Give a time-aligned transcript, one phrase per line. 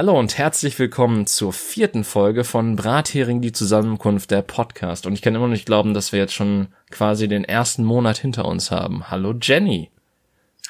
[0.00, 5.04] Hallo und herzlich willkommen zur vierten Folge von Brathering die Zusammenkunft der Podcast.
[5.04, 8.16] Und ich kann immer noch nicht glauben, dass wir jetzt schon quasi den ersten Monat
[8.16, 9.10] hinter uns haben.
[9.10, 9.90] Hallo Jenny.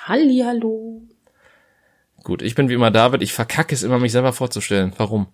[0.03, 1.03] Halli, hallo.
[2.25, 3.23] Gut, ich bin wie immer David.
[3.23, 4.95] Ich verkacke es immer, mich selber vorzustellen.
[4.97, 5.29] Warum?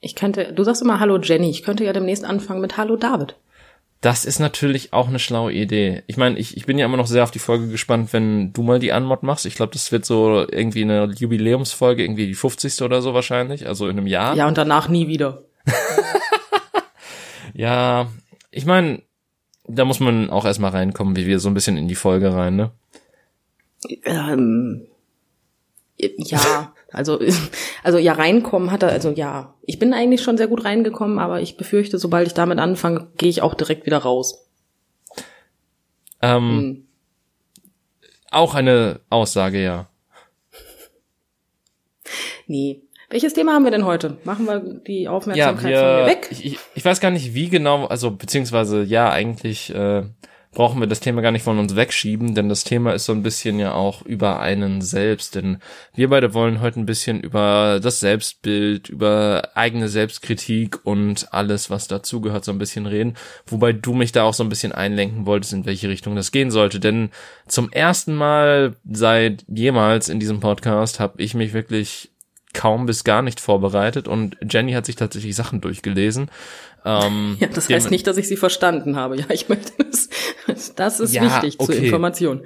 [0.00, 1.48] Ich könnte, du sagst immer Hallo Jenny.
[1.48, 3.36] Ich könnte ja demnächst anfangen mit Hallo David.
[4.00, 6.04] Das ist natürlich auch eine schlaue Idee.
[6.06, 8.62] Ich meine, ich, ich bin ja immer noch sehr auf die Folge gespannt, wenn du
[8.62, 9.44] mal die Anmod machst.
[9.44, 12.82] Ich glaube, das wird so irgendwie eine Jubiläumsfolge, irgendwie die 50.
[12.82, 14.36] oder so wahrscheinlich, also in einem Jahr.
[14.36, 15.42] Ja, und danach nie wieder.
[17.54, 18.08] ja,
[18.52, 19.02] ich meine,
[19.66, 22.54] da muss man auch erstmal reinkommen, wie wir so ein bisschen in die Folge rein,
[22.54, 22.70] ne?
[24.04, 24.86] Ähm,
[25.98, 27.20] ja, also,
[27.82, 31.40] also ja, reinkommen hat er, also ja, ich bin eigentlich schon sehr gut reingekommen, aber
[31.40, 34.48] ich befürchte, sobald ich damit anfange, gehe ich auch direkt wieder raus.
[36.20, 36.84] Ähm, hm.
[38.30, 39.88] Auch eine Aussage, ja.
[42.46, 42.82] Nee.
[43.10, 44.18] Welches Thema haben wir denn heute?
[44.24, 46.28] Machen wir die Aufmerksamkeit ja, wir, von mir weg?
[46.30, 50.02] Ich, ich weiß gar nicht, wie genau, also beziehungsweise ja, eigentlich äh,
[50.58, 53.22] brauchen wir das Thema gar nicht von uns wegschieben, denn das Thema ist so ein
[53.22, 55.58] bisschen ja auch über einen selbst, denn
[55.94, 61.86] wir beide wollen heute ein bisschen über das Selbstbild, über eigene Selbstkritik und alles, was
[61.86, 63.14] dazugehört, so ein bisschen reden,
[63.46, 66.50] wobei du mich da auch so ein bisschen einlenken wolltest, in welche Richtung das gehen
[66.50, 67.10] sollte, denn
[67.46, 72.10] zum ersten Mal seit jemals in diesem Podcast habe ich mich wirklich
[72.52, 76.30] kaum bis gar nicht vorbereitet und Jenny hat sich tatsächlich Sachen durchgelesen.
[76.84, 79.16] Ähm, ja, das heißt nicht, dass ich sie verstanden habe.
[79.16, 80.08] Ja, ich möchte das,
[80.78, 81.72] das ist ja, wichtig okay.
[81.72, 82.42] zur Information.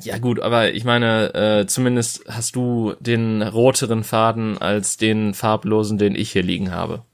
[0.00, 5.98] Ja gut, aber ich meine, äh, zumindest hast du den roteren Faden als den farblosen,
[5.98, 7.04] den ich hier liegen habe.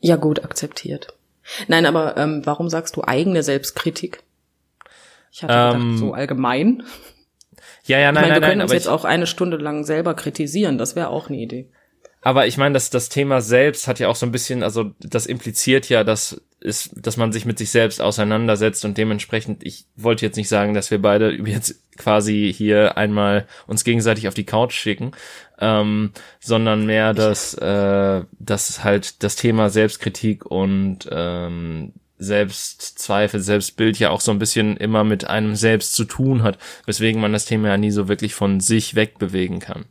[0.00, 1.14] Ja gut, akzeptiert.
[1.66, 4.22] Nein, aber ähm, warum sagst du eigene Selbstkritik?
[5.30, 6.82] Ich hatte ähm, gedacht, so allgemein.
[7.84, 9.84] Ja, ja, nein, ich meine, nein, wir können nein, uns jetzt auch eine Stunde lang
[9.84, 10.78] selber kritisieren.
[10.78, 11.70] Das wäre auch eine Idee.
[12.20, 15.26] Aber ich meine, dass das Thema selbst hat ja auch so ein bisschen, also das
[15.26, 20.26] impliziert ja, dass ist, dass man sich mit sich selbst auseinandersetzt und dementsprechend, ich wollte
[20.26, 24.74] jetzt nicht sagen, dass wir beide jetzt quasi hier einmal uns gegenseitig auf die Couch
[24.74, 25.12] schicken,
[25.60, 34.10] ähm, sondern mehr, dass, äh, dass halt das Thema Selbstkritik und ähm, Selbstzweifel, Selbstbild ja
[34.10, 37.68] auch so ein bisschen immer mit einem selbst zu tun hat, weswegen man das Thema
[37.68, 39.84] ja nie so wirklich von sich wegbewegen kann.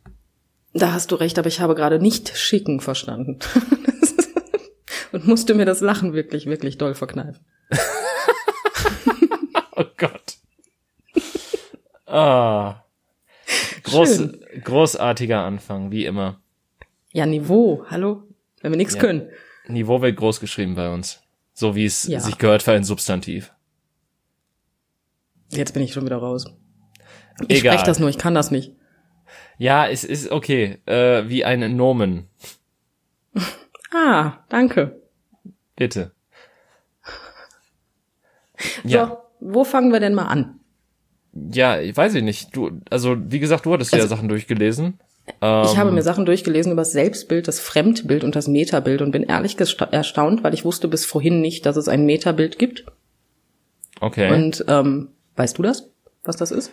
[0.74, 3.38] Da hast du recht, aber ich habe gerade nicht schicken verstanden.
[5.12, 7.44] Und musste mir das Lachen wirklich, wirklich doll verkneifen.
[9.76, 10.36] oh Gott.
[12.06, 12.84] Ah.
[13.84, 14.28] Groß,
[14.64, 16.40] großartiger Anfang, wie immer.
[17.12, 18.22] Ja, Niveau, hallo?
[18.60, 19.00] Wenn wir nichts ja.
[19.00, 19.30] können.
[19.66, 21.22] Niveau wird groß geschrieben bei uns.
[21.52, 22.20] So wie es ja.
[22.20, 23.52] sich gehört für ein Substantiv.
[25.50, 26.46] Jetzt bin ich schon wieder raus.
[27.48, 28.74] Ich spreche das nur, ich kann das nicht.
[29.56, 30.78] Ja, es ist okay.
[30.86, 32.28] Äh, wie ein Nomen.
[33.90, 34.97] Ah, danke.
[35.78, 36.10] Bitte.
[38.82, 39.22] So, ja.
[39.38, 40.58] wo fangen wir denn mal an?
[41.32, 42.56] Ja, ich weiß ich nicht.
[42.56, 44.98] Du, also wie gesagt, du hattest also, ja Sachen durchgelesen.
[45.28, 49.12] Ich ähm, habe mir Sachen durchgelesen über das Selbstbild, das Fremdbild und das Metabild und
[49.12, 52.86] bin ehrlich erstaunt, weil ich wusste bis vorhin nicht, dass es ein Metabild gibt.
[54.00, 54.32] Okay.
[54.32, 55.90] Und ähm, weißt du das,
[56.24, 56.72] was das ist?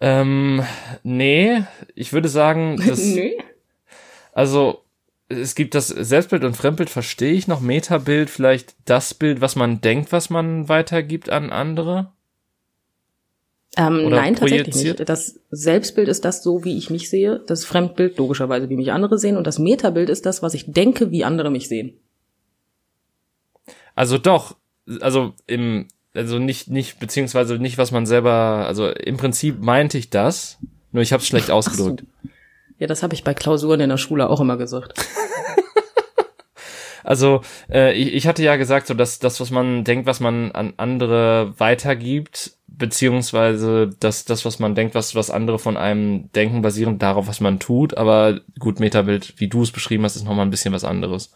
[0.00, 0.62] Ähm,
[1.02, 1.62] nee,
[1.94, 3.36] ich würde sagen, das, nee.
[4.32, 4.84] also
[5.30, 7.60] es gibt das Selbstbild und Fremdbild, verstehe ich noch.
[7.60, 12.12] Metabild, vielleicht das Bild, was man denkt, was man weitergibt an andere?
[13.76, 15.08] Ähm, nein, tatsächlich nicht.
[15.08, 17.40] Das Selbstbild ist das so, wie ich mich sehe.
[17.46, 19.36] Das Fremdbild logischerweise, wie mich andere sehen.
[19.36, 21.94] Und das Metabild ist das, was ich denke, wie andere mich sehen.
[23.94, 24.56] Also doch,
[25.00, 30.10] also im also nicht, nicht, beziehungsweise nicht, was man selber, also im Prinzip meinte ich
[30.10, 30.58] das,
[30.90, 32.00] nur ich habe es schlecht ausgedrückt.
[32.00, 32.30] So.
[32.80, 34.94] Ja, das habe ich bei Klausuren in der Schule auch immer gesagt.
[37.04, 40.50] also äh, ich, ich hatte ja gesagt, so dass das, was man denkt, was man
[40.52, 46.62] an andere weitergibt, beziehungsweise das, das, was man denkt, was, was andere von einem denken,
[46.62, 47.98] basierend darauf, was man tut.
[47.98, 51.32] Aber gut, Metabild, wie du es beschrieben hast, ist nochmal ein bisschen was anderes.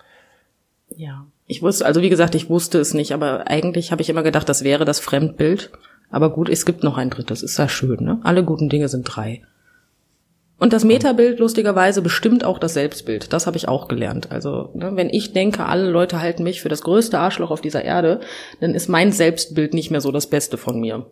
[0.97, 1.26] Ja.
[1.47, 4.49] Ich wusste, also wie gesagt, ich wusste es nicht, aber eigentlich habe ich immer gedacht,
[4.49, 5.73] das wäre das Fremdbild.
[6.11, 8.19] Aber gut, es gibt noch ein drittes, ist ja schön, ne?
[8.23, 9.43] Alle guten Dinge sind drei.
[10.59, 13.33] Und das Metabild lustigerweise bestimmt auch das Selbstbild.
[13.33, 14.31] Das habe ich auch gelernt.
[14.31, 17.85] Also, ne, wenn ich denke, alle Leute halten mich für das größte Arschloch auf dieser
[17.85, 18.21] Erde,
[18.61, 21.06] dann ist mein Selbstbild nicht mehr so das Beste von mir.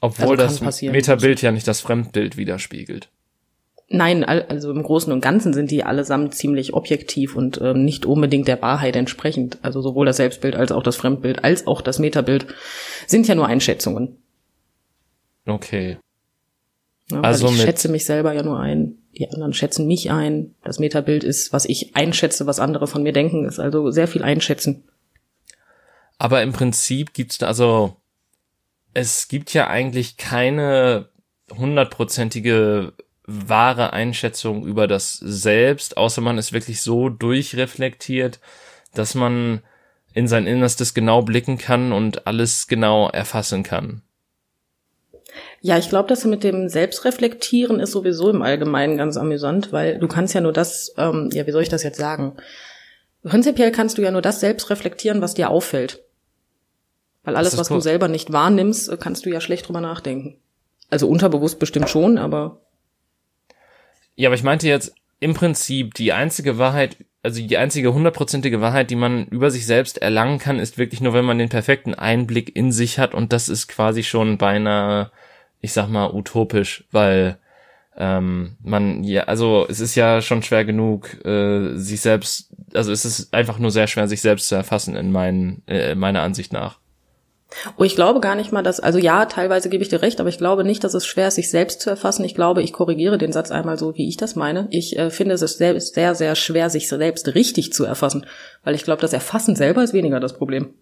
[0.00, 3.08] Obwohl also das Metabild ja nicht das Fremdbild widerspiegelt.
[3.92, 8.46] Nein, also im Großen und Ganzen sind die allesamt ziemlich objektiv und ähm, nicht unbedingt
[8.46, 9.58] der Wahrheit entsprechend.
[9.62, 12.46] Also sowohl das Selbstbild als auch das Fremdbild als auch das Metabild
[13.08, 14.16] sind ja nur Einschätzungen.
[15.44, 15.96] Okay.
[17.10, 18.98] Ja, also ich schätze mich selber ja nur ein.
[19.18, 20.54] die anderen schätzen mich ein.
[20.64, 24.22] Das Metabild ist, was ich einschätze, was andere von mir denken, ist also sehr viel
[24.22, 24.84] einschätzen.
[26.18, 27.96] Aber im Prinzip gibt's also
[28.94, 31.08] es gibt ja eigentlich keine
[31.56, 32.92] hundertprozentige
[33.24, 38.40] wahre Einschätzung über das Selbst, außer man ist wirklich so durchreflektiert,
[38.94, 39.62] dass man
[40.12, 44.02] in sein Innerstes genau blicken kann und alles genau erfassen kann.
[45.62, 50.08] Ja, ich glaube, das mit dem Selbstreflektieren ist sowieso im Allgemeinen ganz amüsant, weil du
[50.08, 52.36] kannst ja nur das, ähm, ja, wie soll ich das jetzt sagen?
[53.22, 56.02] Prinzipiell kannst du ja nur das selbst reflektieren, was dir auffällt.
[57.22, 60.38] Weil alles, was du selber nicht wahrnimmst, kannst du ja schlecht drüber nachdenken.
[60.88, 62.62] Also unterbewusst bestimmt schon, aber.
[64.16, 68.90] Ja, aber ich meinte jetzt im Prinzip die einzige Wahrheit, also die einzige hundertprozentige Wahrheit,
[68.90, 72.56] die man über sich selbst erlangen kann, ist wirklich nur, wenn man den perfekten Einblick
[72.56, 75.12] in sich hat und das ist quasi schon beinahe,
[75.60, 77.38] ich sag mal, utopisch, weil
[77.96, 83.04] ähm, man ja, also es ist ja schon schwer genug, äh, sich selbst, also es
[83.04, 86.78] ist einfach nur sehr schwer, sich selbst zu erfassen in meinen, äh, meiner Ansicht nach.
[87.76, 90.28] Oh, ich glaube gar nicht mal, dass, also ja, teilweise gebe ich dir recht, aber
[90.28, 92.24] ich glaube nicht, dass es schwer ist, sich selbst zu erfassen.
[92.24, 94.68] Ich glaube, ich korrigiere den Satz einmal so, wie ich das meine.
[94.70, 98.24] Ich äh, finde es sehr, sehr, sehr schwer, sich selbst richtig zu erfassen,
[98.62, 100.74] weil ich glaube, das Erfassen selber ist weniger das Problem.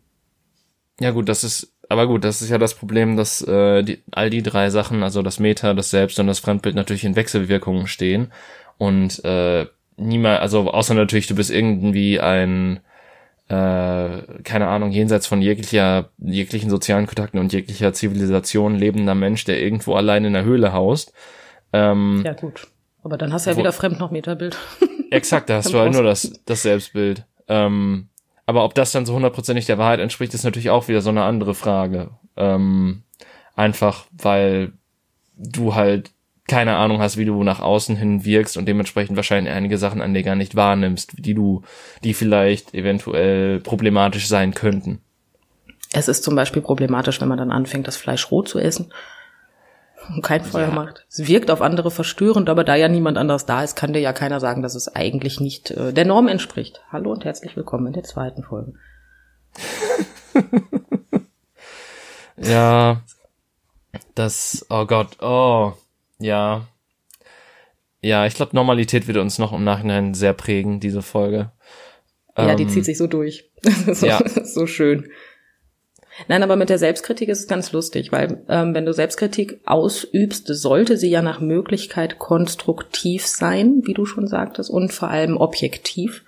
[1.00, 4.30] Ja gut, das ist, aber gut, das ist ja das Problem, dass äh, die, all
[4.30, 8.32] die drei Sachen, also das Meta, das Selbst und das Fremdbild natürlich in Wechselwirkungen stehen
[8.76, 12.80] und äh, niemand, also außer natürlich, du bist irgendwie ein
[13.48, 19.60] äh, keine Ahnung, jenseits von jeglicher, jeglichen sozialen Kontakten und jeglicher Zivilisation lebender Mensch, der
[19.60, 21.14] irgendwo allein in der Höhle haust.
[21.72, 22.66] Ähm, ja, gut.
[23.02, 24.58] Aber dann hast du ja wo, wieder Fremd noch Meterbild.
[25.10, 27.24] Exakt, da hast du halt nur das, das Selbstbild.
[27.48, 28.08] Ähm,
[28.48, 31.22] aber ob das dann so hundertprozentig der Wahrheit entspricht, ist natürlich auch wieder so eine
[31.22, 32.12] andere Frage.
[32.34, 33.02] Ähm,
[33.54, 34.72] einfach, weil
[35.36, 36.12] du halt
[36.48, 40.14] keine Ahnung hast, wie du nach außen hin wirkst und dementsprechend wahrscheinlich einige Sachen an
[40.14, 41.60] dir gar nicht wahrnimmst, die du,
[42.02, 45.02] die vielleicht eventuell problematisch sein könnten.
[45.92, 48.90] Es ist zum Beispiel problematisch, wenn man dann anfängt, das Fleisch roh zu essen
[50.08, 50.74] und kein Feuer ja.
[50.74, 51.06] macht.
[51.08, 54.12] Es wirkt auf andere verstörend, aber da ja niemand anders da ist, kann dir ja
[54.12, 56.82] keiner sagen, dass es eigentlich nicht äh, der Norm entspricht.
[56.90, 58.74] Hallo und herzlich willkommen in der zweiten Folge.
[62.36, 63.02] ja,
[64.14, 65.72] das, oh Gott, oh.
[66.18, 66.66] Ja.
[68.00, 71.50] Ja, ich glaube, Normalität wird uns noch im Nachhinein sehr prägen, diese Folge.
[72.36, 73.50] Ja, ähm, die zieht sich so durch.
[73.92, 74.20] so, ja.
[74.44, 75.08] so schön.
[76.26, 80.48] Nein, aber mit der Selbstkritik ist es ganz lustig, weil ähm, wenn du Selbstkritik ausübst,
[80.48, 86.24] sollte sie ja nach Möglichkeit konstruktiv sein, wie du schon sagtest, und vor allem objektiv.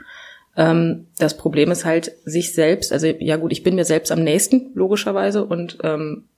[0.57, 4.23] Ähm, das Problem ist halt, sich selbst, also ja gut, ich bin mir selbst am
[4.23, 6.29] nächsten, logischerweise, und ähm,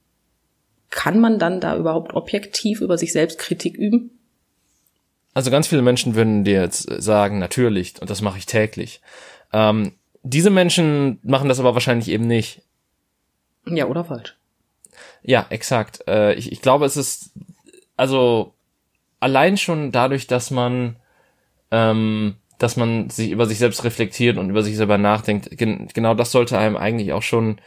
[0.90, 4.18] kann man dann da überhaupt objektiv über sich selbst Kritik üben?
[5.34, 9.00] Also ganz viele Menschen würden dir jetzt sagen, natürlich, und das mache ich täglich.
[9.52, 12.62] Ähm, diese Menschen machen das aber wahrscheinlich eben nicht.
[13.66, 14.36] Ja, oder falsch.
[15.22, 16.04] Ja, exakt.
[16.06, 17.32] Äh, ich, ich glaube, es ist,
[17.96, 18.54] also
[19.20, 20.96] allein schon dadurch, dass man,
[21.70, 26.14] ähm, dass man sich über sich selbst reflektiert und über sich selber nachdenkt, gen genau
[26.14, 27.60] das sollte einem eigentlich auch schon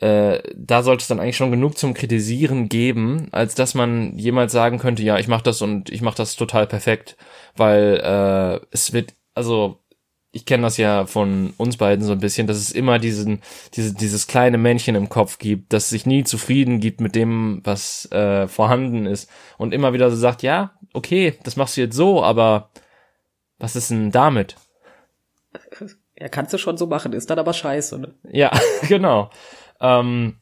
[0.00, 4.52] äh, da sollte es dann eigentlich schon genug zum Kritisieren geben, als dass man jemals
[4.52, 7.16] sagen könnte, ja, ich mache das und ich mache das total perfekt,
[7.56, 9.79] weil äh, es wird, also
[10.32, 13.40] ich kenne das ja von uns beiden so ein bisschen, dass es immer diesen,
[13.74, 18.10] diese, dieses kleine Männchen im Kopf gibt, das sich nie zufrieden gibt mit dem, was
[18.12, 22.22] äh, vorhanden ist und immer wieder so sagt, ja, okay, das machst du jetzt so,
[22.22, 22.70] aber
[23.58, 24.56] was ist denn damit?
[26.16, 27.98] Ja, kannst du schon so machen, ist dann aber scheiße.
[27.98, 28.14] Ne?
[28.30, 28.52] Ja,
[28.88, 29.30] genau.
[29.80, 30.36] Ähm,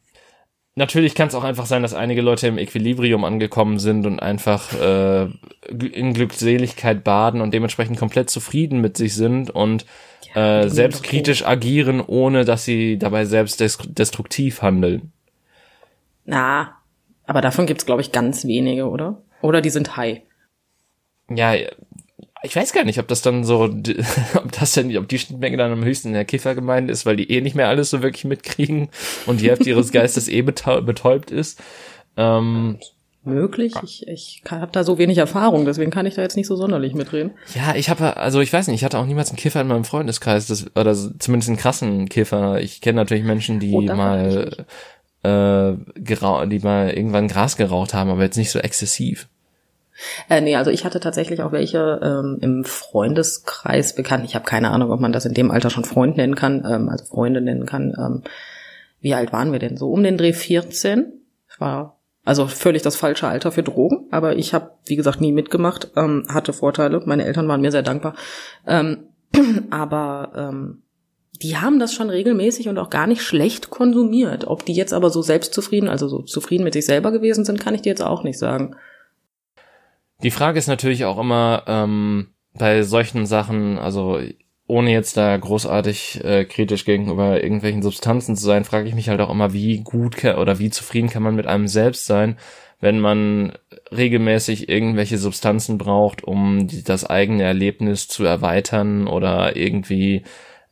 [0.79, 4.73] natürlich kann es auch einfach sein, dass einige Leute im Equilibrium angekommen sind und einfach
[4.73, 5.27] äh,
[5.69, 9.85] in Glückseligkeit baden und dementsprechend komplett zufrieden mit sich sind und
[10.33, 15.11] ja, äh, selbstkritisch agieren, ohne dass sie dabei selbst destruktiv handeln.
[16.25, 16.77] Na,
[17.25, 19.21] aber davon gibt's glaube ich ganz wenige, oder?
[19.41, 20.21] Oder die sind high.
[21.29, 21.53] Ja,
[22.43, 23.63] ich weiß gar nicht, ob das dann so,
[24.35, 27.31] ob das denn, ob die Schnittmenge dann am höchsten in der Kiffergemeinde ist, weil die
[27.31, 28.89] eh nicht mehr alles so wirklich mitkriegen
[29.25, 31.61] und die Hälfte ihres Geistes eh betäubt ist.
[32.17, 32.79] Ähm,
[33.25, 33.73] Möglich.
[33.83, 36.93] Ich, ich habe da so wenig Erfahrung, deswegen kann ich da jetzt nicht so sonderlich
[36.95, 37.31] mitreden.
[37.53, 39.83] Ja, ich habe, also ich weiß nicht, ich hatte auch niemals einen Kiffer in meinem
[39.83, 42.61] Freundeskreis, das, oder zumindest einen krassen Kiffer.
[42.61, 44.65] Ich kenne natürlich Menschen, die oh, mal
[45.23, 49.27] äh, gerau die mal irgendwann Gras geraucht haben, aber jetzt nicht so exzessiv.
[50.29, 54.25] Äh, nee, also ich hatte tatsächlich auch welche ähm, im Freundeskreis bekannt.
[54.25, 56.89] Ich habe keine Ahnung, ob man das in dem Alter schon Freund nennen kann, ähm,
[56.89, 57.93] also Freunde nennen kann.
[57.97, 58.23] Ähm,
[59.01, 59.77] wie alt waren wir denn?
[59.77, 61.13] So um den Dreh 14.
[61.49, 65.31] Ich war Also völlig das falsche Alter für Drogen, aber ich habe, wie gesagt, nie
[65.31, 67.01] mitgemacht, ähm, hatte Vorteile.
[67.05, 68.15] Meine Eltern waren mir sehr dankbar.
[68.67, 69.07] Ähm,
[69.69, 70.83] aber ähm,
[71.41, 74.45] die haben das schon regelmäßig und auch gar nicht schlecht konsumiert.
[74.47, 77.75] Ob die jetzt aber so selbstzufrieden, also so zufrieden mit sich selber gewesen sind, kann
[77.75, 78.75] ich dir jetzt auch nicht sagen.
[80.21, 84.19] Die Frage ist natürlich auch immer ähm, bei solchen Sachen, also
[84.67, 89.21] ohne jetzt da großartig äh, kritisch gegenüber irgendwelchen Substanzen zu sein, frage ich mich halt
[89.21, 92.37] auch immer, wie gut oder wie zufrieden kann man mit einem selbst sein,
[92.79, 93.53] wenn man
[93.91, 100.23] regelmäßig irgendwelche Substanzen braucht, um die, das eigene Erlebnis zu erweitern oder irgendwie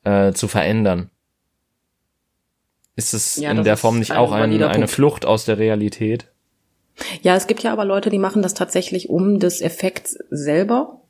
[0.03, 1.09] äh, zu verändern.
[2.95, 6.31] Ist es ja, in der Form nicht auch ein, eine Flucht aus der Realität?
[7.21, 11.01] Ja, es gibt ja aber Leute, die machen das tatsächlich um des Effekts selber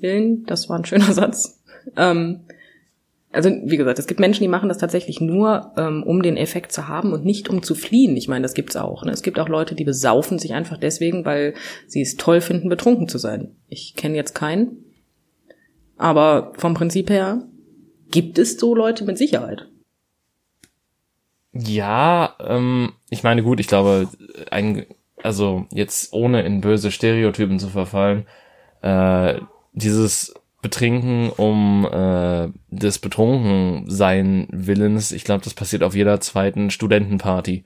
[0.00, 0.44] willen.
[0.46, 1.60] Das war ein schöner Satz.
[1.96, 2.40] Ähm,
[3.32, 6.70] also wie gesagt, es gibt Menschen, die machen das tatsächlich nur, ähm, um den Effekt
[6.72, 8.16] zu haben und nicht um zu fliehen.
[8.16, 9.04] Ich meine, das gibt's auch.
[9.04, 9.12] Ne?
[9.12, 11.54] Es gibt auch Leute, die besaufen sich einfach deswegen, weil
[11.86, 13.56] sie es toll finden, betrunken zu sein.
[13.68, 14.84] Ich kenne jetzt keinen,
[15.96, 17.46] aber vom Prinzip her
[18.10, 19.66] gibt es so Leute mit Sicherheit.
[21.54, 24.08] Ja, ähm, ich meine, gut, ich glaube,
[24.50, 24.86] ein,
[25.22, 28.26] also jetzt ohne in böse Stereotypen zu verfallen,
[28.82, 29.40] äh,
[29.72, 35.10] dieses Betrinken um äh, des Betrunkensein Willens.
[35.10, 37.64] Ich glaube, das passiert auf jeder zweiten Studentenparty.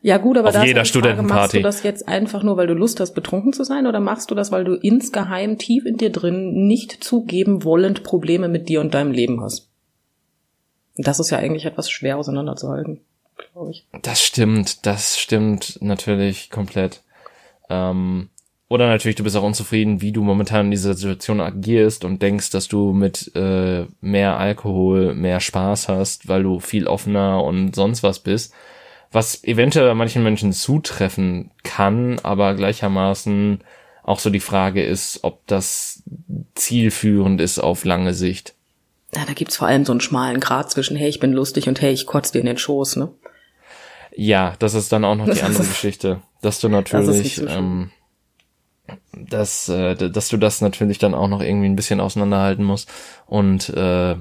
[0.00, 1.34] Ja gut, aber auf das jeder Frage, Studentenparty.
[1.40, 4.30] machst du das jetzt einfach nur, weil du Lust hast, betrunken zu sein, oder machst
[4.30, 8.82] du das, weil du insgeheim tief in dir drin nicht zugeben wollend Probleme mit dir
[8.82, 9.70] und deinem Leben hast?
[10.96, 13.00] Das ist ja eigentlich etwas schwer auseinanderzuhalten,
[13.36, 13.86] glaube ich.
[14.02, 17.02] Das stimmt, das stimmt natürlich komplett.
[17.68, 18.28] Ähm,
[18.68, 22.50] oder natürlich, du bist auch unzufrieden, wie du momentan in dieser Situation agierst und denkst,
[22.50, 28.02] dass du mit äh, mehr Alkohol mehr Spaß hast, weil du viel offener und sonst
[28.02, 28.52] was bist.
[29.12, 33.60] Was eventuell manchen Menschen zutreffen kann, aber gleichermaßen
[34.02, 36.02] auch so die Frage ist, ob das
[36.54, 38.54] zielführend ist auf lange Sicht.
[39.14, 41.80] Ja, da gibt's vor allem so einen schmalen Grad zwischen, hey, ich bin lustig und
[41.80, 43.10] hey, ich kotze dir in den Schoß, ne?
[44.16, 47.90] Ja, das ist dann auch noch die andere Geschichte, dass du natürlich, das ähm,
[49.12, 52.90] dass, äh, dass du das natürlich dann auch noch irgendwie ein bisschen auseinanderhalten musst
[53.26, 54.16] und äh,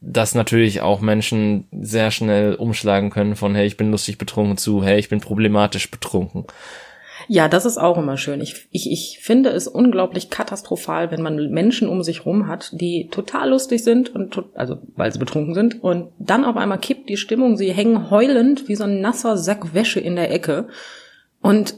[0.00, 4.84] dass natürlich auch Menschen sehr schnell umschlagen können von hey, ich bin lustig betrunken zu
[4.84, 6.44] hey, ich bin problematisch betrunken.
[7.28, 8.40] Ja, das ist auch immer schön.
[8.40, 13.08] Ich, ich, ich finde es unglaublich katastrophal, wenn man Menschen um sich rum hat, die
[13.10, 17.16] total lustig sind und also weil sie betrunken sind und dann auf einmal kippt die
[17.16, 20.68] Stimmung, sie hängen heulend wie so ein nasser Sack Wäsche in der Ecke
[21.40, 21.76] und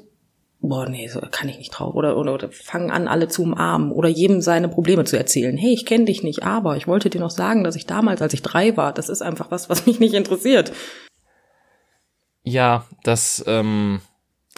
[0.61, 1.95] boah, nee, so kann ich nicht drauf.
[1.95, 5.57] Oder, oder, oder fangen an, alle zu umarmen oder jedem seine Probleme zu erzählen.
[5.57, 8.35] Hey, ich kenne dich nicht, aber ich wollte dir noch sagen, dass ich damals, als
[8.35, 10.73] ich drei war, das ist einfach was, was mich nicht interessiert.
[12.43, 14.01] Ja, das, ähm,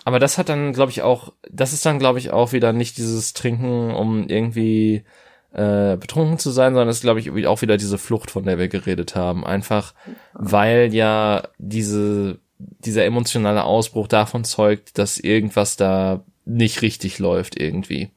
[0.09, 2.97] aber das hat dann, glaube ich, auch, das ist dann, glaube ich, auch wieder nicht
[2.97, 5.05] dieses Trinken, um irgendwie
[5.53, 8.59] äh, betrunken zu sein, sondern es ist, glaube ich, auch wieder diese Flucht, von der
[8.59, 9.45] wir geredet haben.
[9.45, 9.93] Einfach,
[10.33, 18.09] weil ja diese dieser emotionale Ausbruch davon zeugt, dass irgendwas da nicht richtig läuft irgendwie.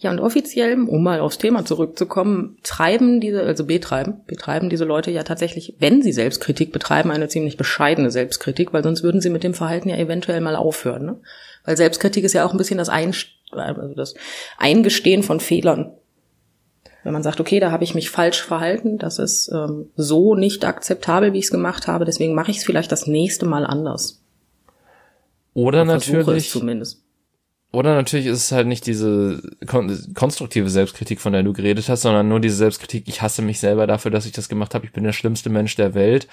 [0.00, 5.10] Ja, und offiziell, um mal aufs Thema zurückzukommen, treiben diese, also betreiben, betreiben diese Leute
[5.10, 9.44] ja tatsächlich, wenn sie Selbstkritik betreiben, eine ziemlich bescheidene Selbstkritik, weil sonst würden sie mit
[9.44, 11.04] dem Verhalten ja eventuell mal aufhören.
[11.04, 11.20] Ne?
[11.66, 14.14] Weil Selbstkritik ist ja auch ein bisschen das, Einst also das
[14.56, 15.92] Eingestehen von Fehlern.
[17.04, 20.64] Wenn man sagt, okay, da habe ich mich falsch verhalten, das ist ähm, so nicht
[20.64, 24.22] akzeptabel, wie ich es gemacht habe, deswegen mache ich es vielleicht das nächste Mal anders.
[25.52, 26.50] Oder natürlich.
[26.50, 27.02] zumindest.
[27.72, 32.02] Oder natürlich ist es halt nicht diese kon konstruktive Selbstkritik, von der du geredet hast,
[32.02, 34.92] sondern nur diese Selbstkritik, ich hasse mich selber dafür, dass ich das gemacht habe, ich
[34.92, 36.26] bin der schlimmste Mensch der Welt.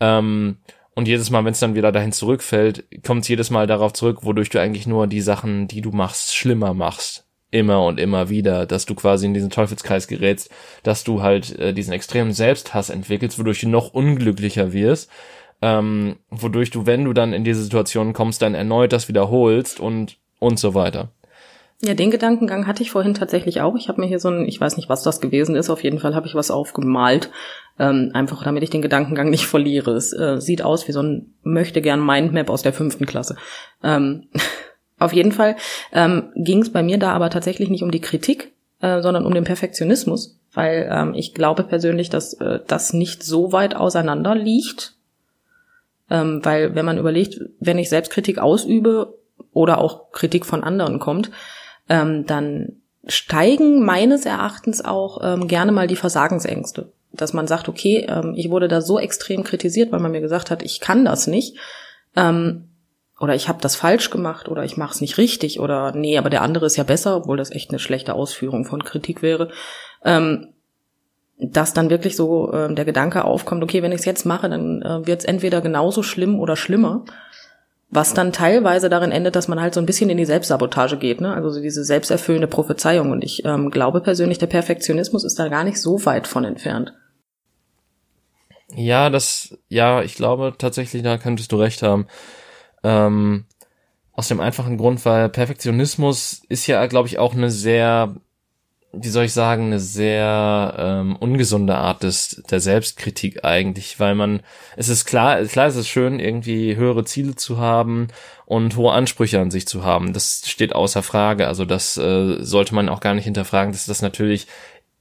[0.00, 0.56] Ähm,
[0.94, 4.24] und jedes Mal, wenn es dann wieder dahin zurückfällt, kommt es jedes Mal darauf zurück,
[4.24, 8.66] wodurch du eigentlich nur die Sachen, die du machst, schlimmer machst immer und immer wieder,
[8.66, 10.50] dass du quasi in diesen Teufelskreis gerätst,
[10.82, 15.10] dass du halt äh, diesen extremen Selbsthass entwickelst, wodurch du noch unglücklicher wirst,
[15.60, 20.16] ähm, wodurch du, wenn du dann in diese Situation kommst, dann erneut das wiederholst und
[20.42, 21.08] und so weiter.
[21.84, 23.74] Ja, den Gedankengang hatte ich vorhin tatsächlich auch.
[23.74, 25.98] Ich habe mir hier so ein, ich weiß nicht, was das gewesen ist, auf jeden
[25.98, 27.30] Fall habe ich was aufgemalt,
[27.78, 29.92] ähm, einfach damit ich den Gedankengang nicht verliere.
[29.92, 33.36] Es äh, sieht aus wie so ein möchte gern Mindmap aus der fünften Klasse.
[33.82, 34.28] Ähm,
[35.02, 35.56] Auf jeden Fall
[35.92, 39.34] ähm, ging es bei mir da aber tatsächlich nicht um die Kritik, äh, sondern um
[39.34, 44.94] den Perfektionismus, weil ähm, ich glaube persönlich, dass äh, das nicht so weit auseinander liegt,
[46.08, 49.18] ähm, weil wenn man überlegt, wenn ich Selbstkritik ausübe
[49.52, 51.30] oder auch Kritik von anderen kommt,
[51.88, 58.06] ähm, dann steigen meines Erachtens auch ähm, gerne mal die Versagensängste, dass man sagt, okay,
[58.08, 61.26] ähm, ich wurde da so extrem kritisiert, weil man mir gesagt hat, ich kann das
[61.26, 61.56] nicht.
[62.16, 62.68] Ähm,
[63.18, 66.28] oder ich habe das falsch gemacht oder ich mache es nicht richtig oder nee, aber
[66.28, 69.50] der andere ist ja besser, obwohl das echt eine schlechte Ausführung von Kritik wäre,
[70.04, 70.48] ähm,
[71.38, 74.82] dass dann wirklich so äh, der Gedanke aufkommt, okay, wenn ich es jetzt mache, dann
[74.82, 77.04] äh, wird es entweder genauso schlimm oder schlimmer,
[77.92, 81.20] was dann teilweise darin endet, dass man halt so ein bisschen in die Selbstsabotage geht,
[81.20, 81.34] ne?
[81.34, 83.10] also so diese selbsterfüllende Prophezeiung.
[83.10, 86.94] Und ich ähm, glaube persönlich, der Perfektionismus ist da gar nicht so weit von entfernt.
[88.74, 92.06] Ja, das, ja, ich glaube tatsächlich, da könntest du recht haben.
[92.82, 93.44] Ähm,
[94.14, 98.14] aus dem einfachen Grund, weil Perfektionismus ist ja, glaube ich, auch eine sehr,
[98.92, 104.42] wie soll ich sagen, eine sehr ähm, ungesunde Art des der Selbstkritik eigentlich, weil man,
[104.76, 108.08] es ist klar, klar ist es schön, irgendwie höhere Ziele zu haben
[108.44, 110.12] und hohe Ansprüche an sich zu haben.
[110.12, 111.48] Das steht außer Frage.
[111.48, 114.46] Also das äh, sollte man auch gar nicht hinterfragen, dass das natürlich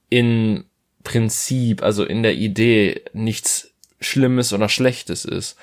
[0.10, 0.63] in
[1.03, 5.57] Prinzip, also in der Idee nichts Schlimmes oder Schlechtes ist.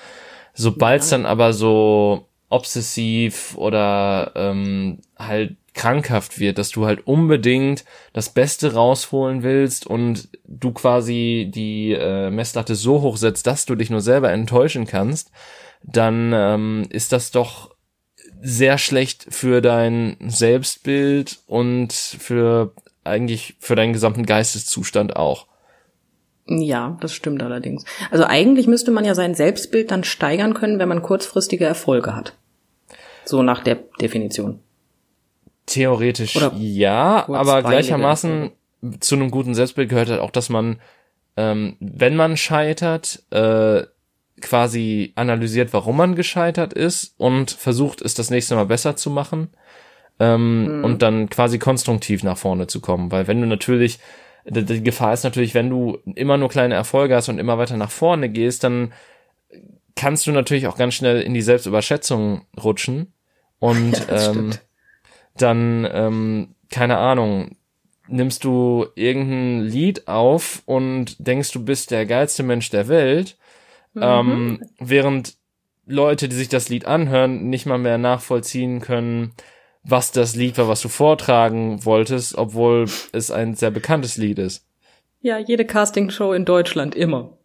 [0.53, 7.85] Sobald es dann aber so obsessiv oder ähm, halt krankhaft wird, dass du halt unbedingt
[8.13, 13.77] das Beste rausholen willst und du quasi die äh, Messlatte so hoch setzt, dass du
[13.77, 15.31] dich nur selber enttäuschen kannst,
[15.85, 17.75] dann ähm, ist das doch
[18.43, 25.47] sehr schlecht für dein Selbstbild und für eigentlich für deinen gesamten Geisteszustand auch.
[26.47, 27.85] Ja, das stimmt allerdings.
[28.11, 32.35] Also eigentlich müsste man ja sein Selbstbild dann steigern können, wenn man kurzfristige Erfolge hat.
[33.25, 34.61] So nach der Definition.
[35.69, 38.51] Theoretisch Oder ja, aber gleichermaßen
[39.01, 40.81] zu einem guten Selbstbild gehört halt auch, dass man,
[41.37, 43.83] ähm, wenn man scheitert, äh,
[44.41, 49.49] quasi analysiert, warum man gescheitert ist und versucht, es das nächste Mal besser zu machen
[50.21, 50.85] ähm, mhm.
[50.85, 53.11] und dann quasi konstruktiv nach vorne zu kommen.
[53.11, 53.99] Weil wenn du natürlich
[54.51, 57.91] die Gefahr ist natürlich, wenn du immer nur kleine Erfolge hast und immer weiter nach
[57.91, 58.93] vorne gehst, dann
[59.95, 63.13] kannst du natürlich auch ganz schnell in die Selbstüberschätzung rutschen
[63.59, 64.51] und ja, ähm,
[65.43, 67.57] dann, ähm, keine Ahnung,
[68.09, 73.37] nimmst du irgendein Lied auf und denkst, du bist der geilste Mensch der Welt,
[73.95, 74.03] mhm.
[74.03, 75.37] ähm, während
[75.87, 79.33] Leute, die sich das Lied anhören, nicht mal mehr nachvollziehen können,
[79.83, 84.67] was das Lied war, was du vortragen wolltest, obwohl es ein sehr bekanntes Lied ist.
[85.21, 87.39] Ja, jede Castingshow in Deutschland immer.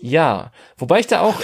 [0.00, 1.40] Ja, wobei ich da auch,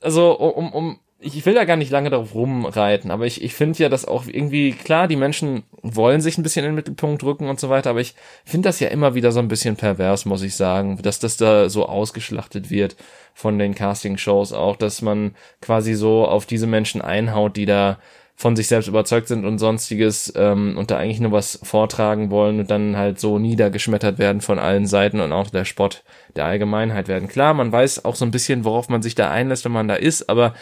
[0.00, 1.00] also um, um,
[1.34, 4.26] ich will da gar nicht lange darauf rumreiten, aber ich, ich finde ja, dass auch
[4.26, 7.90] irgendwie, klar, die Menschen wollen sich ein bisschen in den Mittelpunkt drücken und so weiter,
[7.90, 11.18] aber ich finde das ja immer wieder so ein bisschen pervers, muss ich sagen, dass
[11.18, 12.96] das da so ausgeschlachtet wird
[13.34, 17.98] von den Castingshows auch, dass man quasi so auf diese Menschen einhaut, die da
[18.38, 22.60] von sich selbst überzeugt sind und sonstiges ähm, und da eigentlich nur was vortragen wollen
[22.60, 26.04] und dann halt so niedergeschmettert werden von allen Seiten und auch der Spott
[26.36, 27.28] der Allgemeinheit werden.
[27.28, 29.94] Klar, man weiß auch so ein bisschen, worauf man sich da einlässt, wenn man da
[29.94, 30.52] ist, aber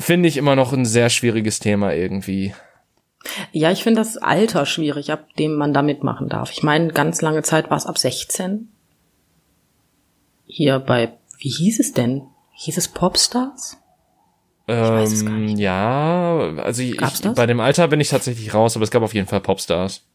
[0.00, 2.54] finde ich immer noch ein sehr schwieriges Thema irgendwie.
[3.52, 6.50] Ja, ich finde das Alter schwierig, ab dem man da mitmachen darf.
[6.50, 8.68] Ich meine, ganz lange Zeit war es ab 16.
[10.46, 12.22] Hier bei, wie hieß es denn?
[12.52, 13.76] Hieß es Popstars?
[14.68, 16.96] Ähm, ja, also ich,
[17.34, 20.06] bei dem Alter bin ich tatsächlich raus, aber es gab auf jeden Fall Popstars.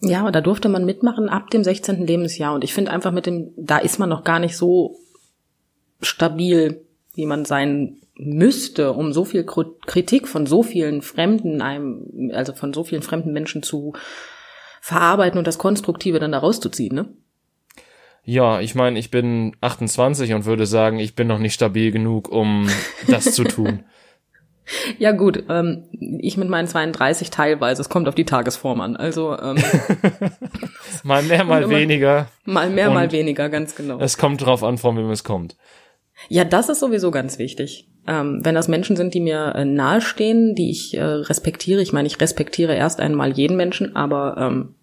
[0.00, 2.06] Ja, aber da durfte man mitmachen ab dem 16.
[2.06, 2.54] Lebensjahr.
[2.54, 4.96] Und ich finde einfach mit dem, da ist man noch gar nicht so
[6.00, 6.82] stabil,
[7.14, 12.72] wie man sein müsste, um so viel Kritik von so vielen Fremden, einem, also von
[12.72, 13.94] so vielen fremden Menschen zu
[14.80, 17.08] verarbeiten und das Konstruktive dann da rauszuziehen, ne?
[18.22, 22.28] Ja, ich meine, ich bin 28 und würde sagen, ich bin noch nicht stabil genug,
[22.28, 22.68] um
[23.08, 23.84] das zu tun.
[24.98, 25.88] Ja gut, ähm,
[26.20, 28.94] ich mit meinen 32 teilweise, es kommt auf die Tagesform an.
[28.94, 29.56] Also ähm,
[31.02, 32.28] mal mehr, mal weniger.
[32.44, 33.98] Mal mehr, mal weniger, ganz genau.
[33.98, 35.56] Es kommt drauf an, von wem es kommt.
[36.28, 37.88] Ja, das ist sowieso ganz wichtig.
[38.06, 42.06] Ähm, wenn das Menschen sind, die mir äh, nahestehen, die ich äh, respektiere, ich meine,
[42.06, 44.74] ich respektiere erst einmal jeden Menschen, aber ähm,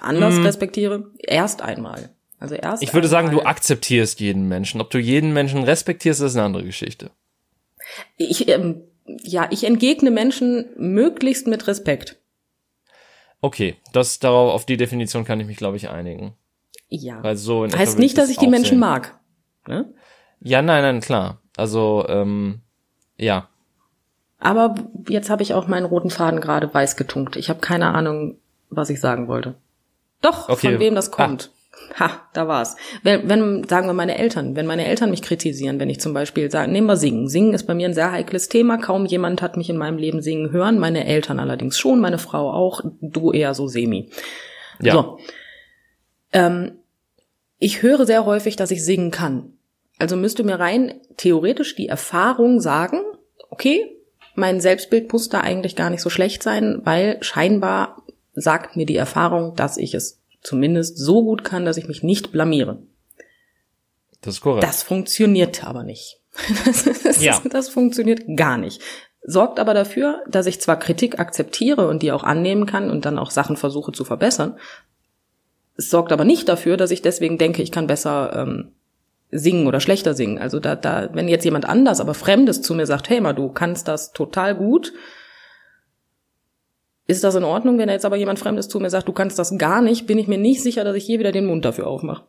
[0.00, 0.42] anders mm.
[0.42, 2.10] respektiere, erst einmal.
[2.38, 4.80] Also erst ich würde sagen, du akzeptierst jeden Menschen.
[4.80, 7.10] Ob du jeden Menschen respektierst, ist eine andere Geschichte.
[8.16, 12.18] Ich, ähm, ja, ich entgegne Menschen möglichst mit Respekt.
[13.40, 16.34] Okay, das darauf auf die Definition kann ich mich, glaube ich, einigen.
[16.88, 17.22] Ja.
[17.22, 18.78] Weil so heißt nicht, dass ich die Menschen sehen.
[18.80, 19.18] mag.
[19.66, 19.92] Ne?
[20.40, 21.38] Ja, nein, nein, klar.
[21.56, 22.60] Also ähm,
[23.16, 23.48] ja.
[24.38, 24.74] Aber
[25.08, 27.36] jetzt habe ich auch meinen roten Faden gerade weiß getunkt.
[27.36, 28.38] Ich habe keine Ahnung,
[28.70, 29.54] was ich sagen wollte.
[30.20, 30.72] Doch, okay.
[30.72, 31.50] von wem das kommt.
[31.52, 31.58] Ah.
[31.98, 32.76] Ha, da war's.
[33.02, 36.50] Wenn, wenn, sagen wir meine Eltern, wenn meine Eltern mich kritisieren, wenn ich zum Beispiel
[36.50, 37.28] sage, nehmen wir singen.
[37.28, 38.78] Singen ist bei mir ein sehr heikles Thema.
[38.78, 40.78] Kaum jemand hat mich in meinem Leben singen hören.
[40.78, 44.10] Meine Eltern allerdings schon, meine Frau auch, du eher so semi.
[44.80, 44.94] Ja.
[44.94, 45.18] So.
[46.32, 46.78] Ähm,
[47.62, 49.52] ich höre sehr häufig, dass ich singen kann.
[49.98, 53.00] Also müsste mir rein theoretisch die Erfahrung sagen,
[53.50, 53.96] okay,
[54.34, 58.02] mein Selbstbild muss da eigentlich gar nicht so schlecht sein, weil scheinbar
[58.34, 62.32] sagt mir die Erfahrung, dass ich es zumindest so gut kann, dass ich mich nicht
[62.32, 62.82] blamiere.
[64.22, 64.64] Das ist korrekt.
[64.64, 66.18] Das funktioniert aber nicht.
[66.64, 67.40] Das, das, Ja.
[67.48, 68.80] das funktioniert gar nicht.
[69.22, 73.20] Sorgt aber dafür, dass ich zwar Kritik akzeptiere und die auch annehmen kann und dann
[73.20, 74.58] auch Sachen versuche zu verbessern.
[75.76, 78.72] Es sorgt aber nicht dafür, dass ich deswegen denke, ich kann besser ähm,
[79.30, 80.38] singen oder schlechter singen.
[80.38, 83.48] Also da, da, wenn jetzt jemand anders, aber Fremdes zu mir sagt, hey mal, du
[83.48, 84.92] kannst das total gut,
[87.06, 87.78] ist das in Ordnung?
[87.78, 90.28] Wenn jetzt aber jemand Fremdes zu mir sagt, du kannst das gar nicht, bin ich
[90.28, 92.24] mir nicht sicher, dass ich je wieder den Mund dafür aufmache.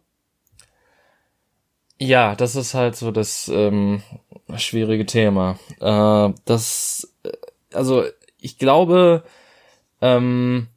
[1.99, 4.01] Ja, das ist halt so das ähm,
[4.56, 5.60] schwierige Thema.
[5.79, 7.32] Äh, das, äh,
[7.73, 8.03] also
[8.39, 9.23] ich glaube,
[10.01, 10.67] ähm,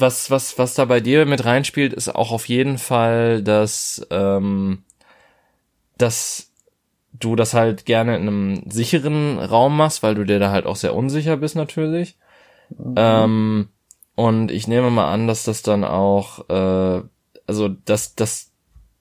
[0.00, 4.84] was was was da bei dir mit reinspielt, ist auch auf jeden Fall, dass ähm,
[5.98, 6.50] dass
[7.12, 10.76] du das halt gerne in einem sicheren Raum machst, weil du dir da halt auch
[10.76, 12.16] sehr unsicher bist natürlich.
[12.96, 13.68] Ähm,
[14.14, 17.02] und ich nehme mal an, dass das dann auch, äh,
[17.46, 18.52] also dass, dass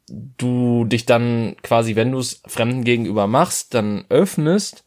[0.08, 4.84] du dich dann quasi, wenn du es Fremden gegenüber machst, dann öffnest,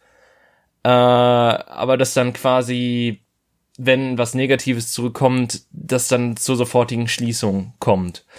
[0.83, 3.24] äh, aber dass dann quasi,
[3.77, 8.25] wenn was Negatives zurückkommt, dass dann zur sofortigen Schließung kommt.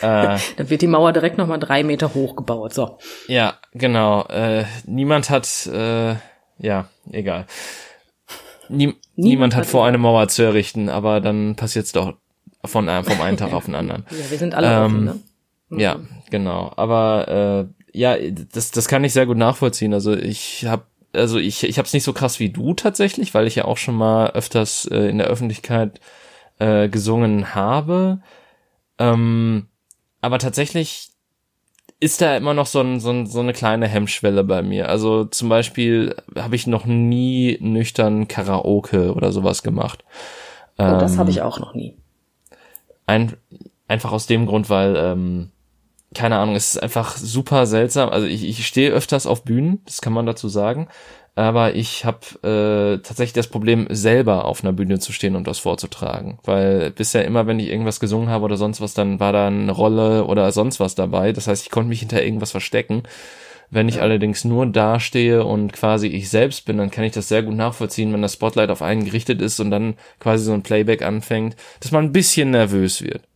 [0.00, 2.72] Äh, Dann wird die Mauer direkt nochmal drei Meter hoch gebaut.
[2.72, 2.98] So.
[3.26, 4.22] ja, genau.
[4.28, 6.14] Äh, niemand hat, äh,
[6.58, 7.46] ja, egal.
[8.68, 12.14] Nie, niemand, hat hat vor, eine Mauer zu errichten, aber dann passiert's doch
[12.64, 14.04] von einem, vom einen Tag auf den anderen.
[14.10, 15.04] Ja, wir sind alle Ähm, offen,
[15.70, 15.82] ne?
[15.82, 15.96] Ja,
[16.30, 16.72] genau.
[16.76, 18.16] Aber äh, ja,
[18.52, 19.92] das, das kann ich sehr gut nachvollziehen.
[19.94, 23.46] Also ich habe also ich, ich habe es nicht so krass wie du tatsächlich, weil
[23.46, 26.00] ich ja auch schon mal öfters äh, in der Öffentlichkeit
[26.58, 28.20] äh, gesungen habe.
[28.98, 29.66] Ähm,
[30.20, 31.10] aber tatsächlich
[32.00, 34.88] ist da immer noch so, ein, so, ein, so eine kleine Hemmschwelle bei mir.
[34.88, 40.04] Also zum Beispiel habe ich noch nie nüchtern Karaoke oder sowas gemacht.
[40.78, 41.96] Oh, das Ähm, habe ich auch noch nie.
[43.06, 43.36] ein,
[43.88, 45.50] einfach aus dem Grund, weil, ähm,
[46.14, 48.08] keine Ahnung, es ist einfach super seltsam.
[48.08, 50.88] Also ich, ich stehe öfters auf Bühnen, das kann man dazu sagen.
[51.34, 55.60] Aber ich habe äh, tatsächlich das Problem, selber auf einer Bühne zu stehen und das
[55.60, 56.40] vorzutragen.
[56.42, 59.70] Weil bisher immer, wenn ich irgendwas gesungen habe oder sonst was, dann war da eine
[59.70, 61.32] Rolle oder sonst was dabei.
[61.32, 63.04] Das heißt, ich konnte mich hinter irgendwas verstecken.
[63.70, 67.44] Wenn ich allerdings nur dastehe und quasi ich selbst bin, dann kann ich das sehr
[67.44, 71.02] gut nachvollziehen, wenn das Spotlight auf einen gerichtet ist und dann quasi so ein Playback
[71.02, 73.27] anfängt, dass man ein bisschen nervös wird.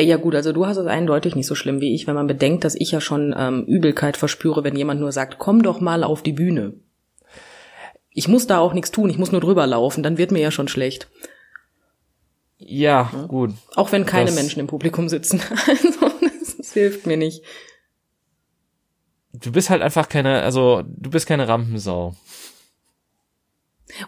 [0.00, 2.26] Ja, ja gut, also du hast es eindeutig nicht so schlimm wie ich, wenn man
[2.26, 6.04] bedenkt, dass ich ja schon ähm, Übelkeit verspüre, wenn jemand nur sagt, komm doch mal
[6.04, 6.72] auf die Bühne.
[8.12, 10.50] Ich muss da auch nichts tun, ich muss nur drüber laufen, dann wird mir ja
[10.50, 11.08] schon schlecht.
[12.58, 13.50] Ja, gut.
[13.74, 15.40] Auch wenn keine Das- Menschen im Publikum sitzen.
[15.66, 17.42] Also, das, das hilft mir nicht.
[19.32, 22.14] Du bist halt einfach keine, also du bist keine Rampensau.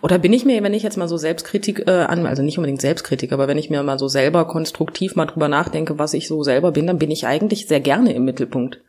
[0.01, 2.81] Oder bin ich mir, wenn ich jetzt mal so Selbstkritik äh, an, also nicht unbedingt
[2.81, 6.43] Selbstkritik, aber wenn ich mir mal so selber konstruktiv mal drüber nachdenke, was ich so
[6.43, 8.81] selber bin, dann bin ich eigentlich sehr gerne im Mittelpunkt.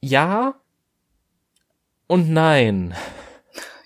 [0.00, 0.56] Ja
[2.12, 2.92] und nein.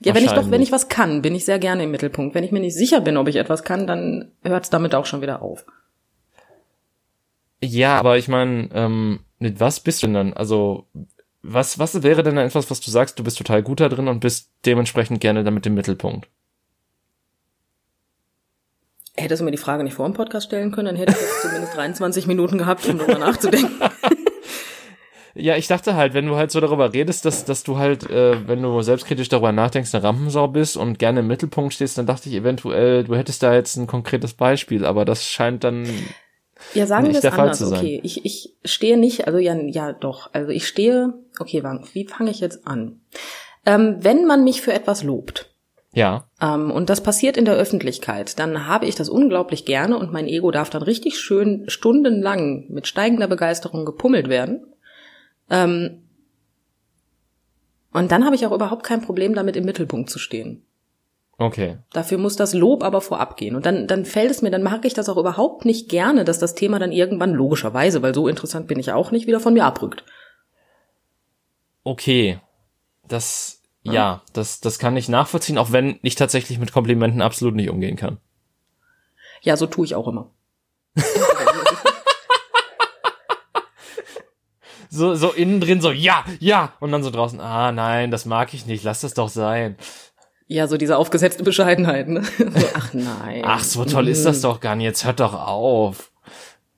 [0.01, 2.35] Ja, wenn ich doch, wenn ich was kann, bin ich sehr gerne im Mittelpunkt.
[2.35, 5.23] Wenn ich mir nicht sicher bin, ob ich etwas kann, dann hört's damit auch schon
[5.23, 5.65] wieder auf.
[7.63, 10.33] Ja, aber ich meine, ähm, mit was bist du denn dann?
[10.33, 10.87] Also,
[11.49, 14.21] was, was wäre denn etwas, was du sagst, du bist total gut da drin und
[14.21, 16.29] bist dementsprechend gerne damit im Mittelpunkt?
[19.17, 21.43] Hättest du mir die Frage nicht vor dem Podcast stellen können, dann hätte ich jetzt
[21.43, 23.81] zumindest 23 Minuten gehabt, um darüber nachzudenken.
[25.39, 28.49] Ja, ich dachte halt, wenn du halt so darüber redest, dass, dass du halt, äh,
[28.49, 32.31] wenn du selbstkritisch darüber nachdenkst, eine Rampensau bist und gerne im Mittelpunkt stehst, dann dachte
[32.31, 35.87] ich eventuell, du hättest da jetzt ein konkretes Beispiel, aber das scheint dann,
[36.75, 37.63] Ja, sagen wir es anders.
[37.63, 40.31] Okay, ich, ich stehe nicht, also ja, ja doch.
[40.33, 43.01] Also ich stehe, okay, wie fange ich jetzt an?
[43.65, 45.53] Ähm, wenn man mich für etwas lobt,
[45.97, 50.13] ja, ähm, und das passiert in der Öffentlichkeit, dann habe ich das unglaublich gerne und
[50.13, 54.67] mein Ego darf dann richtig schön stundenlang mit steigender Begeisterung gepummelt werden.
[55.49, 56.03] Ähm,
[57.95, 60.66] und dann habe ich auch überhaupt kein Problem damit, im Mittelpunkt zu stehen.
[61.39, 61.79] Okay.
[61.93, 63.57] Dafür muss das Lob aber vorab gehen.
[63.57, 66.39] Und dann, dann fällt es mir, dann mag ich das auch überhaupt nicht gerne, dass
[66.39, 69.65] das Thema dann irgendwann logischerweise, weil so interessant bin ich auch nicht, wieder von mir
[69.65, 70.05] abrückt.
[71.85, 72.41] Okay.
[73.09, 77.71] Das, ja, das, das kann ich nachvollziehen, auch wenn ich tatsächlich mit Komplimenten absolut nicht
[77.71, 78.19] umgehen kann.
[79.43, 80.31] Ja, so tue ich auch immer.
[84.97, 88.55] So, so innen drin so, ja, ja, und dann so draußen, ah, nein, das mag
[88.55, 89.77] ich nicht, lass das doch sein.
[90.49, 92.09] Ja, so diese aufgesetzte Bescheidenheit.
[92.09, 92.23] Ne?
[92.39, 93.43] So, ach nein.
[93.45, 96.13] Ach, so toll ist das doch gar nicht, jetzt hört doch auf.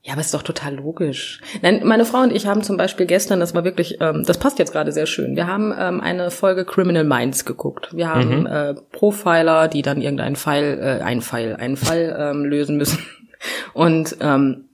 [0.02, 1.42] Ja, aber ist doch total logisch.
[1.60, 4.58] Nein, meine Frau und ich haben zum Beispiel gestern, das war wirklich, ähm, das passt
[4.58, 5.36] jetzt gerade sehr schön.
[5.36, 7.90] Wir haben ähm, eine Folge Criminal Minds geguckt.
[7.94, 8.46] Wir haben mhm.
[8.46, 13.04] äh, Profiler, die dann irgendeinen Fall, äh, einen Fall, einen Fall ähm, lösen müssen.
[13.74, 14.68] Und ähm,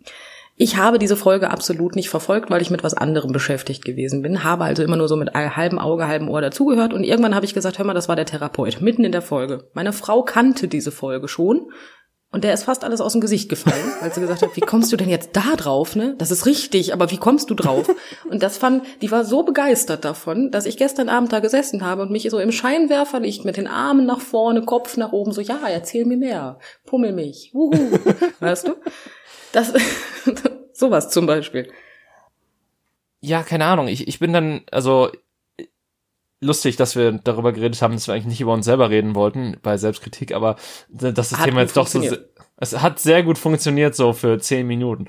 [0.56, 4.44] ich habe diese Folge absolut nicht verfolgt, weil ich mit was anderem beschäftigt gewesen bin,
[4.44, 7.54] habe also immer nur so mit halbem Auge, halbem Ohr dazugehört und irgendwann habe ich
[7.54, 9.68] gesagt, hör mal, das war der Therapeut, mitten in der Folge.
[9.74, 11.70] Meine Frau kannte diese Folge schon
[12.34, 14.92] und der ist fast alles aus dem Gesicht gefallen, weil sie gesagt hat, wie kommst
[14.92, 16.16] du denn jetzt da drauf, ne?
[16.18, 17.88] Das ist richtig, aber wie kommst du drauf?
[18.28, 22.02] Und das fand, die war so begeistert davon, dass ich gestern Abend da gesessen habe
[22.02, 25.60] und mich so im Scheinwerferlicht mit den Armen nach vorne, Kopf nach oben, so, ja,
[25.68, 27.72] erzähl mir mehr, pummel mich, wuhu,
[28.40, 28.74] weißt du?
[29.54, 29.72] Das,
[30.72, 31.70] sowas zum Beispiel.
[33.20, 35.10] Ja, keine Ahnung, ich, ich bin dann, also,
[36.40, 39.56] lustig, dass wir darüber geredet haben, dass wir eigentlich nicht über uns selber reden wollten
[39.62, 40.56] bei Selbstkritik, aber
[40.90, 42.02] dass das hat Thema jetzt doch so,
[42.56, 45.06] es hat sehr gut funktioniert so für zehn Minuten.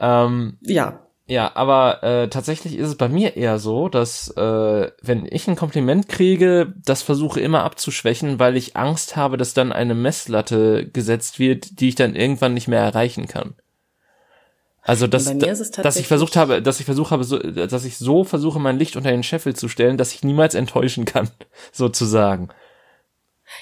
[0.00, 1.00] Ähm, ja.
[1.30, 5.56] Ja, aber äh, tatsächlich ist es bei mir eher so, dass äh, wenn ich ein
[5.56, 11.38] Kompliment kriege, das versuche immer abzuschwächen, weil ich Angst habe, dass dann eine Messlatte gesetzt
[11.38, 13.56] wird, die ich dann irgendwann nicht mehr erreichen kann.
[14.82, 18.58] Also dass, dass ich versucht habe, dass ich versucht habe, so, dass ich so versuche,
[18.58, 21.28] mein Licht unter den Scheffel zu stellen, dass ich niemals enttäuschen kann,
[21.72, 22.48] sozusagen.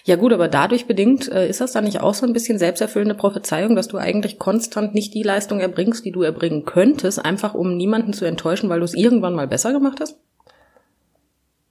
[0.05, 3.15] Ja gut, aber dadurch bedingt äh, ist das dann nicht auch so ein bisschen selbsterfüllende
[3.15, 7.77] Prophezeiung, dass du eigentlich konstant nicht die Leistung erbringst, die du erbringen könntest, einfach um
[7.77, 10.19] niemanden zu enttäuschen, weil du es irgendwann mal besser gemacht hast?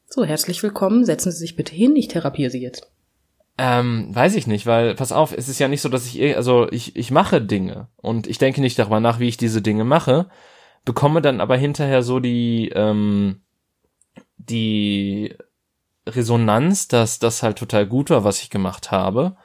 [0.08, 2.90] So, herzlich willkommen, setzen Sie sich bitte hin, ich therapiere Sie jetzt.
[3.58, 6.36] Ähm, weiß ich nicht, weil, pass auf, es ist ja nicht so, dass ich, eh,
[6.36, 9.86] also ich, ich mache Dinge und ich denke nicht darüber nach, wie ich diese Dinge
[9.86, 10.28] mache,
[10.84, 13.42] bekomme dann aber hinterher so die, ähm,
[14.38, 15.36] die
[16.08, 19.38] Resonanz, dass das halt total gut war, was ich gemacht habe,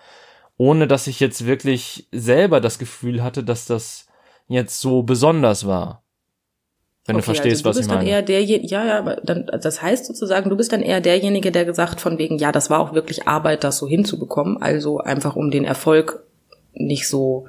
[0.57, 4.07] ohne dass ich jetzt wirklich selber das Gefühl hatte, dass das
[4.49, 6.03] jetzt so besonders war.
[7.11, 8.01] Wenn okay, du verstehst, also du was ich meine.
[8.01, 11.51] Dann eher der, ja, ja, aber dann, das heißt sozusagen, du bist dann eher derjenige,
[11.51, 15.37] der gesagt von wegen, ja, das war auch wirklich Arbeit, das so hinzubekommen, also einfach
[15.37, 16.23] um den Erfolg
[16.73, 17.46] nicht so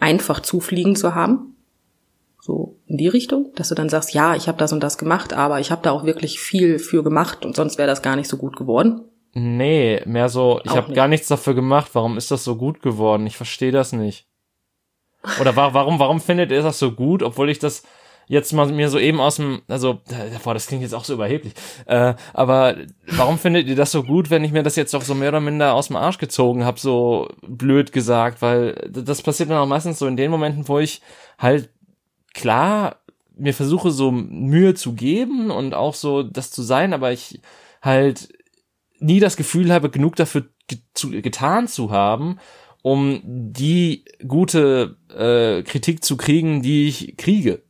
[0.00, 1.54] einfach zufliegen zu haben.
[2.40, 5.32] So in die Richtung, dass du dann sagst, ja, ich habe das und das gemacht,
[5.32, 8.28] aber ich habe da auch wirklich viel für gemacht und sonst wäre das gar nicht
[8.28, 9.02] so gut geworden.
[9.34, 13.26] Nee, mehr so, ich habe gar nichts dafür gemacht, warum ist das so gut geworden?
[13.26, 14.26] Ich verstehe das nicht.
[15.40, 17.82] Oder warum, warum findet ihr das so gut, obwohl ich das
[18.28, 20.00] jetzt mal mir so eben aus dem, also,
[20.44, 21.54] boah, das klingt jetzt auch so überheblich,
[21.86, 25.14] äh, aber warum findet ihr das so gut, wenn ich mir das jetzt doch so
[25.14, 29.58] mehr oder minder aus dem Arsch gezogen habe, so blöd gesagt, weil das passiert mir
[29.58, 31.00] auch meistens so in den Momenten, wo ich
[31.38, 31.70] halt
[32.34, 32.96] klar
[33.36, 37.40] mir versuche so Mühe zu geben und auch so das zu sein, aber ich
[37.80, 38.28] halt
[38.98, 40.48] nie das Gefühl habe, genug dafür
[41.02, 42.38] getan zu haben,
[42.82, 47.62] um die gute äh, Kritik zu kriegen, die ich kriege.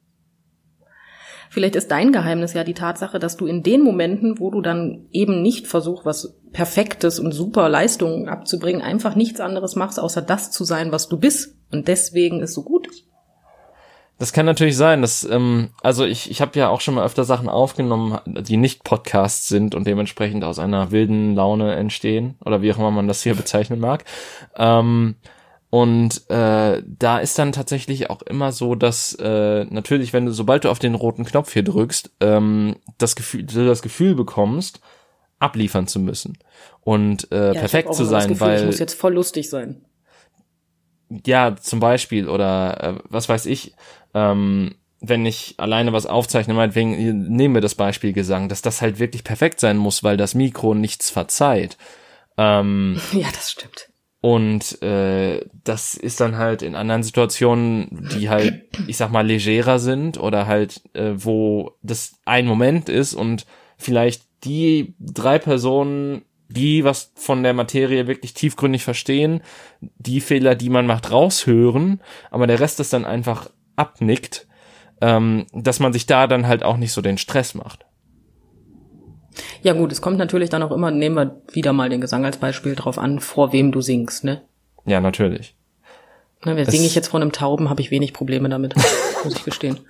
[1.51, 5.07] Vielleicht ist dein Geheimnis ja die Tatsache, dass du in den Momenten, wo du dann
[5.13, 10.51] eben nicht versuchst, was Perfektes und super Leistungen abzubringen, einfach nichts anderes machst, außer das
[10.51, 11.57] zu sein, was du bist.
[11.71, 12.89] Und deswegen ist so gut
[14.19, 17.25] Das kann natürlich sein, dass ähm, also ich ich habe ja auch schon mal öfter
[17.25, 22.73] Sachen aufgenommen, die nicht Podcasts sind und dementsprechend aus einer wilden Laune entstehen oder wie
[22.73, 24.05] auch immer man das hier bezeichnen mag.
[24.57, 25.17] Ähm,
[25.71, 30.65] und äh, da ist dann tatsächlich auch immer so, dass äh, natürlich, wenn du, sobald
[30.65, 34.81] du auf den roten Knopf hier drückst, ähm, das Gefühl, du das Gefühl bekommst,
[35.39, 36.39] abliefern zu müssen
[36.81, 39.85] und äh, ja, perfekt zu sein, Gefühl, weil ich muss jetzt voll lustig sein.
[41.27, 43.75] Ja, zum Beispiel oder äh, was weiß ich,
[44.15, 48.99] ähm, wenn ich alleine was aufzeichne, meinetwegen nehmen wir das Beispiel Gesang, dass das halt
[48.99, 51.77] wirklich perfekt sein muss, weil das Mikro nichts verzeiht.
[52.39, 53.88] Ähm, ja, das stimmt.
[54.21, 59.79] Und äh, das ist dann halt in anderen Situationen, die halt, ich sag mal, legerer
[59.79, 66.83] sind oder halt, äh, wo das ein Moment ist und vielleicht die drei Personen, die
[66.83, 69.41] was von der Materie wirklich tiefgründig verstehen,
[69.81, 72.01] die Fehler, die man macht, raushören,
[72.31, 74.49] aber der Rest ist dann einfach abnickt,
[75.01, 77.87] ähm, dass man sich da dann halt auch nicht so den Stress macht.
[79.63, 82.37] Ja gut, es kommt natürlich dann auch immer, nehmen wir wieder mal den Gesang als
[82.37, 84.43] Beispiel drauf an, vor wem du singst, ne?
[84.85, 85.55] Ja, natürlich.
[86.45, 88.75] Ne, wenn singe ich jetzt vor einem Tauben, habe ich wenig Probleme damit,
[89.25, 89.81] muss ich gestehen.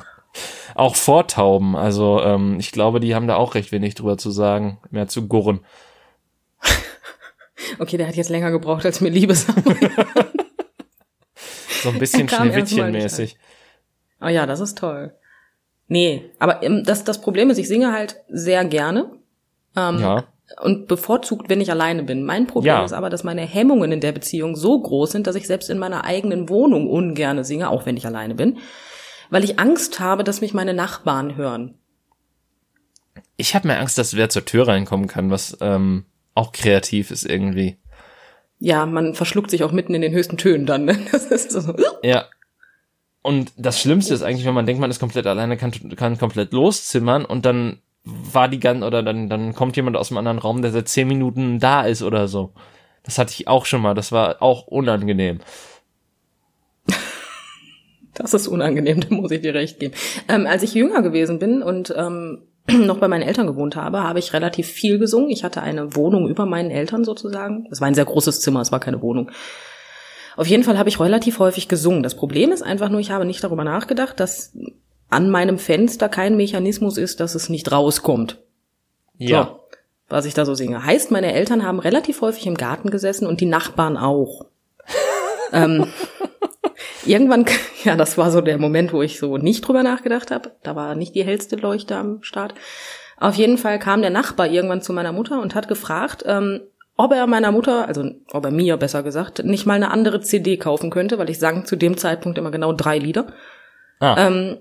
[0.75, 4.31] Auch vor Tauben, also ähm, ich glaube, die haben da auch recht wenig drüber zu
[4.31, 5.61] sagen, mehr zu gurren.
[7.79, 9.47] okay, der hat jetzt länger gebraucht als mir Liebes.
[11.83, 13.37] so ein bisschen Schneewittchenmäßig.
[14.21, 15.15] Oh ja, das ist toll.
[15.89, 19.18] Nee, aber ähm, das, das Problem ist, ich singe halt sehr gerne.
[19.77, 20.25] Ähm, ja.
[20.63, 22.25] Und bevorzugt, wenn ich alleine bin.
[22.25, 22.85] Mein Problem ja.
[22.85, 25.79] ist aber, dass meine Hemmungen in der Beziehung so groß sind, dass ich selbst in
[25.79, 28.59] meiner eigenen Wohnung ungerne singe, auch wenn ich alleine bin.
[29.31, 31.75] weil ich Angst habe, dass mich meine Nachbarn hören.
[33.37, 37.25] Ich habe mir Angst, dass wer zur Tür reinkommen kann, was ähm, auch kreativ ist
[37.25, 37.77] irgendwie.
[38.59, 40.85] Ja, man verschluckt sich auch mitten in den höchsten Tönen dann.
[40.85, 40.99] Ne?
[41.13, 41.75] Das ist so.
[42.03, 42.27] Ja.
[43.23, 46.53] Und das Schlimmste ist eigentlich, wenn man denkt, man ist komplett alleine, kann, kann komplett
[46.53, 47.83] loszimmern und dann
[48.33, 51.09] war die ganze, oder dann, dann kommt jemand aus einem anderen Raum, der seit zehn
[51.09, 52.53] Minuten da ist oder so.
[53.03, 55.41] Das hatte ich auch schon mal, das war auch unangenehm.
[58.15, 59.95] Das ist unangenehm, da muss ich dir recht geben.
[60.29, 64.19] Ähm, als ich jünger gewesen bin und ähm, noch bei meinen Eltern gewohnt habe, habe
[64.19, 65.31] ich relativ viel gesungen.
[65.31, 67.67] Ich hatte eine Wohnung über meinen Eltern sozusagen.
[67.71, 69.31] Es war ein sehr großes Zimmer, es war keine Wohnung.
[70.37, 72.03] Auf jeden Fall habe ich relativ häufig gesungen.
[72.03, 74.53] Das Problem ist einfach nur, ich habe nicht darüber nachgedacht, dass
[75.11, 78.39] an meinem Fenster kein Mechanismus ist, dass es nicht rauskommt.
[79.17, 79.45] Ja.
[79.45, 79.61] So,
[80.09, 80.85] was ich da so singe.
[80.85, 84.47] Heißt, meine Eltern haben relativ häufig im Garten gesessen und die Nachbarn auch.
[85.53, 85.87] ähm,
[87.05, 87.47] irgendwann,
[87.85, 90.53] ja, das war so der Moment, wo ich so nicht drüber nachgedacht habe.
[90.63, 92.55] Da war nicht die hellste Leuchte am Start.
[93.19, 96.61] Auf jeden Fall kam der Nachbar irgendwann zu meiner Mutter und hat gefragt, ähm,
[96.97, 100.57] ob er meiner Mutter, also ob er mir besser gesagt, nicht mal eine andere CD
[100.57, 103.33] kaufen könnte, weil ich sang zu dem Zeitpunkt immer genau drei Lieder.
[104.01, 104.27] Ah.
[104.27, 104.59] Ähm,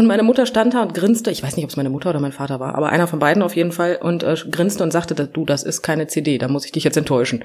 [0.00, 2.20] und meine Mutter stand da und grinste, ich weiß nicht, ob es meine Mutter oder
[2.20, 5.14] mein Vater war, aber einer von beiden auf jeden Fall, und äh, grinste und sagte,
[5.14, 7.44] du, das ist keine CD, da muss ich dich jetzt enttäuschen.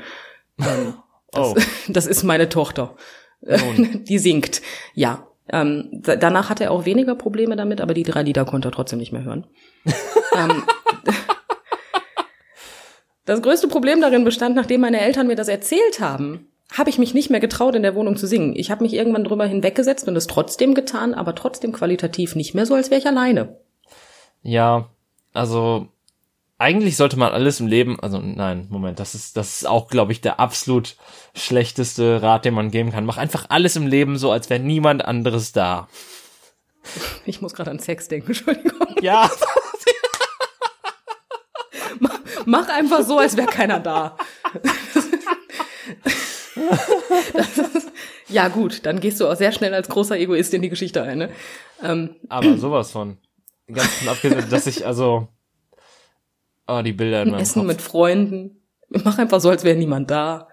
[0.59, 0.95] Ähm,
[1.31, 1.55] das, Oh.
[1.87, 2.95] das ist meine Tochter.
[3.45, 4.61] Die singt.
[4.93, 5.27] Ja.
[5.51, 8.71] Ähm, da- danach hatte er auch weniger Probleme damit, aber die drei Lieder konnte er
[8.71, 9.45] trotzdem nicht mehr hören.
[10.35, 10.63] ähm,
[13.25, 17.13] das größte Problem darin bestand, nachdem meine Eltern mir das erzählt haben, habe ich mich
[17.13, 18.53] nicht mehr getraut, in der Wohnung zu singen.
[18.55, 22.65] Ich habe mich irgendwann drüber hinweggesetzt und es trotzdem getan, aber trotzdem qualitativ nicht mehr
[22.65, 23.57] so, als wäre ich alleine.
[24.41, 24.89] Ja,
[25.33, 25.87] also
[26.57, 30.11] eigentlich sollte man alles im Leben, also nein, Moment, das ist das ist auch, glaube
[30.11, 30.95] ich, der absolut
[31.35, 33.05] schlechteste Rat, den man geben kann.
[33.05, 35.87] Mach einfach alles im Leben so, als wäre niemand anderes da.
[37.25, 38.95] Ich muss gerade an Sex denken, Entschuldigung.
[39.01, 39.27] Ja,
[42.45, 44.17] Mach einfach so, als wäre keiner da.
[46.67, 47.91] Ist-
[48.29, 51.17] ja gut, dann gehst du auch sehr schnell als großer Egoist in die Geschichte ein.
[51.17, 51.29] Ne?
[51.83, 53.17] Ähm, aber sowas von.
[53.71, 55.27] Ganz abgesehen, dass ich also
[56.67, 57.67] oh, die Bilder in meinem Essen Kopf.
[57.67, 58.61] mit Freunden.
[58.89, 60.47] Mach einfach so, als wäre niemand da.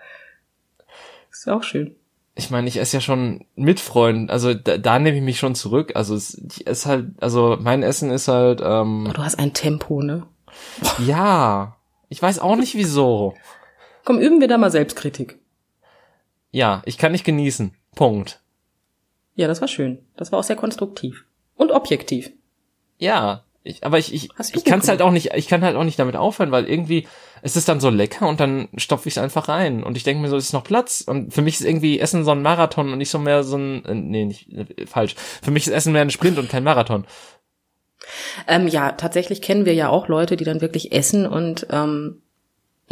[1.30, 1.94] Ist ja auch schön.
[2.34, 5.54] ich meine, ich esse ja schon mit Freunden, also da, da nehme ich mich schon
[5.54, 5.92] zurück.
[5.94, 9.52] Also es ich esse halt, also mein Essen ist halt, Oh, ähm, du hast ein
[9.52, 10.26] Tempo, ne?
[11.06, 11.76] ja,
[12.08, 13.34] ich weiß auch nicht wieso.
[14.04, 15.38] Komm, üben wir da mal Selbstkritik.
[16.52, 17.74] Ja, ich kann nicht genießen.
[17.94, 18.40] Punkt.
[19.34, 19.98] Ja, das war schön.
[20.16, 21.24] Das war auch sehr konstruktiv.
[21.56, 22.30] Und objektiv.
[22.98, 25.84] Ja, ich, aber ich, ich, ich kann es halt auch nicht, ich kann halt auch
[25.84, 27.06] nicht damit aufhören, weil irgendwie
[27.42, 30.20] es ist dann so lecker und dann stopfe ich es einfach rein und ich denke
[30.20, 32.92] mir so, es ist noch Platz und für mich ist irgendwie Essen so ein Marathon
[32.92, 35.14] und nicht so mehr so ein, äh, nee, nicht, äh, falsch.
[35.42, 37.06] Für mich ist Essen mehr ein Sprint und kein Marathon.
[38.48, 42.22] Ähm, ja, tatsächlich kennen wir ja auch Leute, die dann wirklich essen und ähm,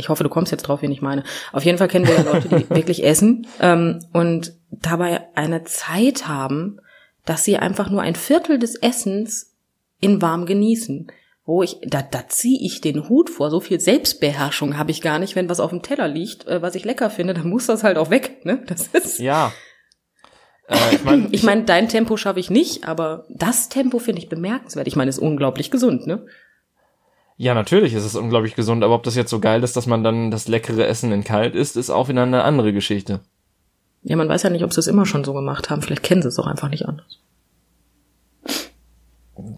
[0.01, 1.23] ich hoffe, du kommst jetzt drauf, wen ich meine.
[1.53, 6.27] Auf jeden Fall kennen wir ja Leute, die wirklich essen ähm, und dabei eine Zeit
[6.27, 6.81] haben,
[7.25, 9.55] dass sie einfach nur ein Viertel des Essens
[10.01, 11.13] in warm genießen.
[11.47, 13.51] Wo ich, da, da ziehe ich den Hut vor.
[13.51, 16.75] So viel Selbstbeherrschung habe ich gar nicht, wenn was auf dem Teller liegt, äh, was
[16.75, 18.45] ich lecker finde, dann muss das halt auch weg.
[18.45, 18.63] Ne?
[18.67, 19.19] Das ist.
[19.19, 19.53] Ja.
[20.69, 24.29] Äh, ich meine, Ich meine, dein Tempo schaffe ich nicht, aber das Tempo finde ich
[24.29, 24.87] bemerkenswert.
[24.87, 26.27] Ich meine, ist unglaublich gesund, ne?
[27.41, 30.05] Ja, natürlich ist es unglaublich gesund, aber ob das jetzt so geil ist, dass man
[30.05, 33.21] dann das leckere Essen in kalt isst, ist auch wieder eine andere Geschichte.
[34.03, 35.81] Ja, man weiß ja nicht, ob sie es immer schon so gemacht haben.
[35.81, 37.19] Vielleicht kennen sie es auch einfach nicht anders.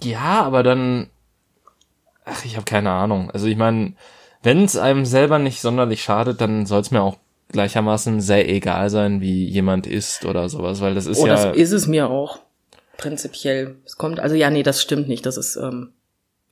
[0.01, 1.11] Ja, aber dann,
[2.25, 3.33] ach, ich habe keine Ahnung.
[3.33, 3.95] Also ich meine,
[4.45, 7.16] wenn es einem selber nicht sonderlich schadet, dann soll es mir auch
[7.51, 11.57] gleichermaßen sehr egal sein, wie jemand isst oder sowas, weil das ist oh, ja, das
[11.57, 12.39] ist es mir auch.
[12.97, 13.74] Prinzipiell.
[13.85, 15.26] Es kommt, also ja, nee, das stimmt nicht.
[15.26, 15.95] Das ist, ähm,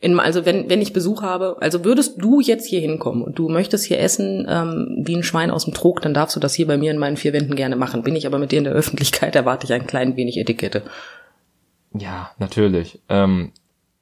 [0.02, 3.50] in, also wenn, wenn ich Besuch habe, also würdest du jetzt hier hinkommen und du
[3.50, 6.66] möchtest hier essen ähm, wie ein Schwein aus dem Trog, dann darfst du das hier
[6.66, 8.02] bei mir in meinen vier Wänden gerne machen.
[8.02, 10.82] Bin ich aber mit dir in der Öffentlichkeit, erwarte ich ein klein wenig Etikette.
[11.92, 13.00] ja, natürlich.
[13.10, 13.52] Ähm,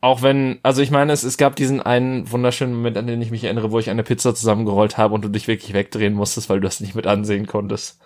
[0.01, 3.33] auch wenn, also ich meine, es, es gab diesen einen wunderschönen Moment, an den ich
[3.33, 6.61] mich erinnere, wo ich eine Pizza zusammengerollt habe und du dich wirklich wegdrehen musstest, weil
[6.61, 7.99] du das nicht mit ansehen konntest.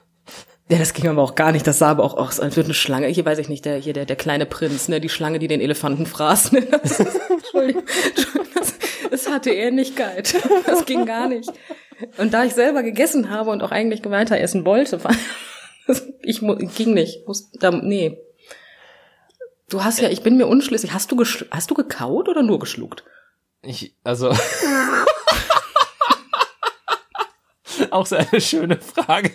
[0.69, 1.67] Ja, das ging aber auch gar nicht.
[1.67, 3.07] Das sah aber auch aus, als würde eine Schlange.
[3.09, 5.61] Hier weiß ich nicht, der hier der der kleine Prinz, ne, die Schlange, die den
[5.61, 6.53] Elefanten fraß.
[6.53, 6.63] Ne?
[6.83, 7.85] Das, Entschuldigung,
[8.55, 8.75] das,
[9.11, 10.35] das hatte Ähnlichkeit.
[10.67, 11.51] Das ging gar nicht.
[12.17, 15.15] Und da ich selber gegessen habe und auch eigentlich weiter essen wollte, war,
[16.23, 17.27] ich ging nicht.
[17.27, 18.19] Muss, da, nee.
[19.69, 20.93] Du hast ja, ich bin mir unschlüssig.
[20.93, 23.05] Hast du hast du gekaut oder nur geschluckt?
[23.63, 24.31] Ich, also.
[27.91, 29.33] auch so eine schöne Frage.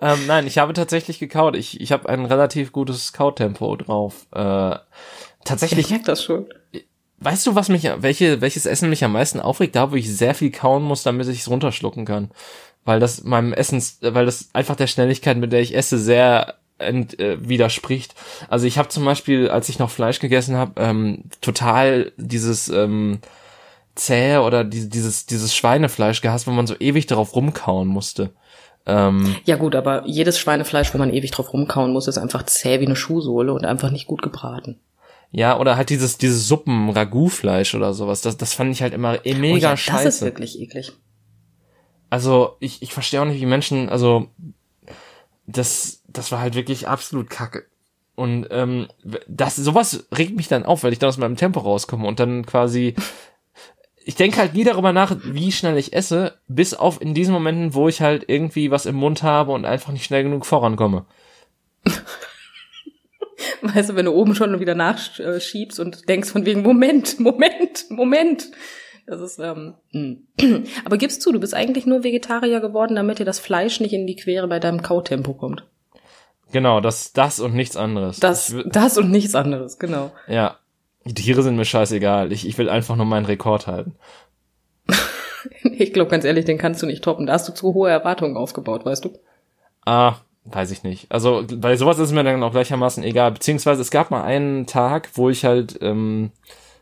[0.00, 1.56] Ähm, nein, ich habe tatsächlich gekaut.
[1.56, 4.26] Ich, ich habe ein relativ gutes Kautempo drauf.
[4.32, 4.76] Äh,
[5.44, 5.86] tatsächlich.
[5.86, 6.46] Ich merke das schon.
[7.18, 9.76] Weißt du, was mich, welche, welches Essen mich am meisten aufregt?
[9.76, 12.30] Da, wo ich sehr viel kauen muss, damit ich es runterschlucken kann.
[12.84, 17.18] Weil das meinem Essens, weil das einfach der Schnelligkeit, mit der ich esse, sehr ent,
[17.20, 18.14] äh, widerspricht.
[18.48, 23.20] Also ich habe zum Beispiel, als ich noch Fleisch gegessen habe, ähm, total dieses ähm,
[23.94, 28.30] zähe oder die, dieses dieses Schweinefleisch gehasst, wo man so ewig darauf rumkauen musste.
[28.86, 32.80] Ähm, Ja gut, aber jedes Schweinefleisch, wo man ewig drauf rumkauen muss, ist einfach zäh
[32.80, 34.80] wie eine Schuhsohle und einfach nicht gut gebraten.
[35.32, 38.20] ja, oder halt dieses dieses Suppen Ragout-Fleisch oder sowas.
[38.22, 40.04] Das das fand ich halt immer eh Oh mega ja, scheiße.
[40.04, 40.92] Das ist wirklich eklig.
[42.08, 44.26] Also ich, ich verstehe auch nicht, wie Menschen, also
[45.46, 47.66] das, das war halt wirklich absolut kacke.
[48.16, 48.88] Und ähm,
[49.28, 52.44] das, sowas regt mich dann auf, weil ich dann aus meinem Tempo rauskomme und dann
[52.46, 52.94] quasi.
[54.04, 57.74] Ich denke halt nie darüber nach, wie schnell ich esse, bis auf in diesen Momenten,
[57.74, 61.04] wo ich halt irgendwie was im Mund habe und einfach nicht schnell genug vorankomme.
[63.62, 68.50] Weißt du, wenn du oben schon wieder nachschiebst und denkst von wegen, Moment, Moment, Moment.
[69.06, 70.28] Das ist, ähm, hm.
[70.84, 74.06] aber gibst zu, du bist eigentlich nur Vegetarier geworden, damit dir das Fleisch nicht in
[74.06, 75.66] die Quere bei deinem Kautempo kommt.
[76.52, 78.20] Genau, das, das und nichts anderes.
[78.20, 80.12] Das, das und nichts anderes, genau.
[80.26, 80.59] ja.
[81.04, 82.32] Die Tiere sind mir scheißegal.
[82.32, 83.94] Ich, ich will einfach nur meinen Rekord halten.
[85.62, 87.24] Ich glaube ganz ehrlich, den kannst du nicht toppen.
[87.24, 89.18] Da hast du zu hohe Erwartungen aufgebaut, weißt du?
[89.86, 91.10] Ah, weiß ich nicht.
[91.10, 93.32] Also bei sowas ist mir dann auch gleichermaßen egal.
[93.32, 96.30] Beziehungsweise es gab mal einen Tag, wo ich halt ähm,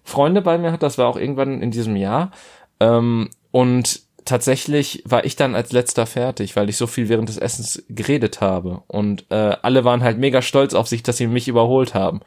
[0.03, 0.87] Freunde bei mir hatte.
[0.87, 2.33] Das war auch irgendwann in diesem Jahr.
[2.81, 7.39] Ähm, und tatsächlich war ich dann als letzter fertig, weil ich so viel während des
[7.39, 8.83] Essens geredet habe.
[8.89, 12.21] Und äh, alle waren halt mega stolz auf sich, dass sie mich überholt haben.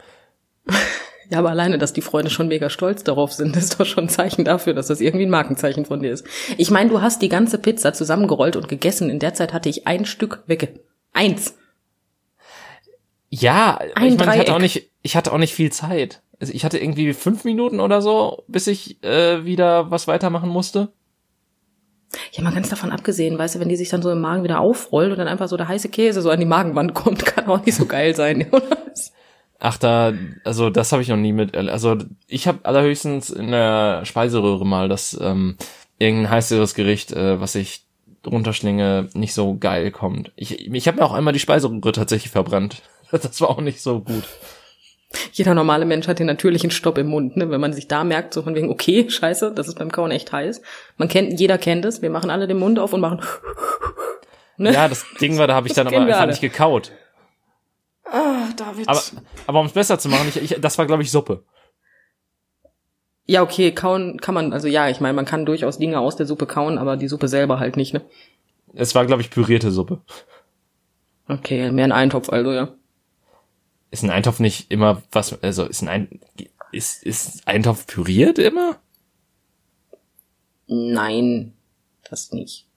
[1.31, 4.09] Ja, aber alleine, dass die Freunde schon mega stolz darauf sind, ist doch schon ein
[4.09, 6.25] Zeichen dafür, dass das irgendwie ein Markenzeichen von dir ist.
[6.57, 9.09] Ich meine, du hast die ganze Pizza zusammengerollt und gegessen.
[9.09, 10.81] In der Zeit hatte ich ein Stück wegge.
[11.13, 11.55] Eins.
[13.29, 16.21] Ja, Ein ich meine, ich hatte auch nicht, ich hatte auch nicht viel Zeit.
[16.41, 20.89] Also ich hatte irgendwie fünf Minuten oder so, bis ich äh, wieder was weitermachen musste.
[22.33, 24.59] Ja, mal ganz davon abgesehen, weißt du, wenn die sich dann so im Magen wieder
[24.59, 27.65] aufrollt und dann einfach so der heiße Käse so an die Magenwand kommt, kann auch
[27.65, 28.77] nicht so geil sein, oder?
[29.63, 30.11] Ach, da,
[30.43, 31.55] also das habe ich noch nie mit.
[31.55, 31.95] Also
[32.27, 35.55] ich habe allerhöchstens in der Speiseröhre mal das ähm,
[35.99, 37.83] irgendein heißeres Gericht, äh, was ich
[38.25, 40.31] runterschlinge, nicht so geil kommt.
[40.35, 42.81] Ich, ich habe mir auch einmal die Speiseröhre tatsächlich verbrannt.
[43.11, 44.23] Das war auch nicht so gut.
[45.33, 47.49] Jeder normale Mensch hat den natürlichen Stopp im Mund, ne?
[47.49, 50.31] Wenn man sich da merkt, so von wegen, okay, scheiße, das ist beim Kauen echt
[50.31, 50.61] heiß.
[50.95, 52.01] Man kennt, jeder kennt es.
[52.01, 53.19] Wir machen alle den Mund auf und machen.
[54.57, 54.71] Ne?
[54.73, 56.31] Ja, das Ding war, da habe ich dann aber einfach alle.
[56.31, 56.93] nicht gekaut.
[58.11, 58.89] Ah, David.
[58.89, 59.01] Aber,
[59.47, 61.45] aber um es besser zu machen, ich, ich, das war glaube ich Suppe.
[63.25, 66.25] ja, okay, kauen kann man, also ja, ich meine, man kann durchaus Dinge aus der
[66.25, 68.01] Suppe kauen, aber die Suppe selber halt nicht, ne?
[68.73, 70.01] Es war glaube ich pürierte Suppe.
[71.29, 72.75] Okay, mehr ein Eintopf, also ja.
[73.91, 75.41] Ist ein Eintopf nicht immer was?
[75.41, 76.19] Also ist ein Ein
[76.73, 78.77] ist ist Eintopf püriert immer?
[80.67, 81.53] Nein,
[82.09, 82.67] das nicht.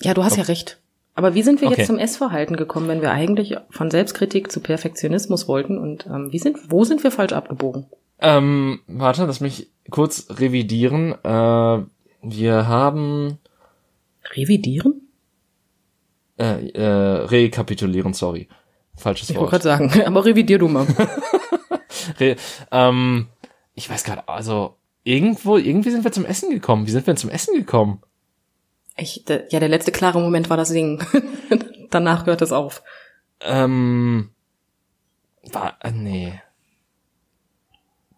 [0.00, 0.80] Ja, du hast ja recht.
[1.14, 1.78] Aber wie sind wir Okay.
[1.78, 5.78] jetzt zum Essverhalten gekommen, wenn wir eigentlich von Selbstkritik zu Perfektionismus wollten?
[5.78, 7.86] Und ähm, wie sind, wo sind wir falsch abgebogen?
[8.20, 11.12] Ähm, warte, lass mich kurz revidieren.
[11.24, 11.82] Äh,
[12.22, 13.38] wir haben
[14.34, 15.02] Revidieren?
[16.38, 16.82] äh, äh,
[17.26, 18.48] rekapitulieren, sorry.
[18.96, 19.62] Falsches Ich wollte Wort.
[19.62, 20.86] gerade sagen, aber revidier du mal.
[22.20, 22.36] Re
[22.72, 23.26] ähm,
[23.74, 26.86] ich weiß gerade, also irgendwo, irgendwie sind wir zum Essen gekommen.
[26.86, 28.00] Wie sind wir denn zum Essen gekommen?
[28.96, 31.04] Ich, der, ja, der letzte klare Moment war das Singen.
[31.90, 32.82] Danach hört es auf.
[33.40, 34.30] Ähm,
[35.52, 36.40] war, äh, nee.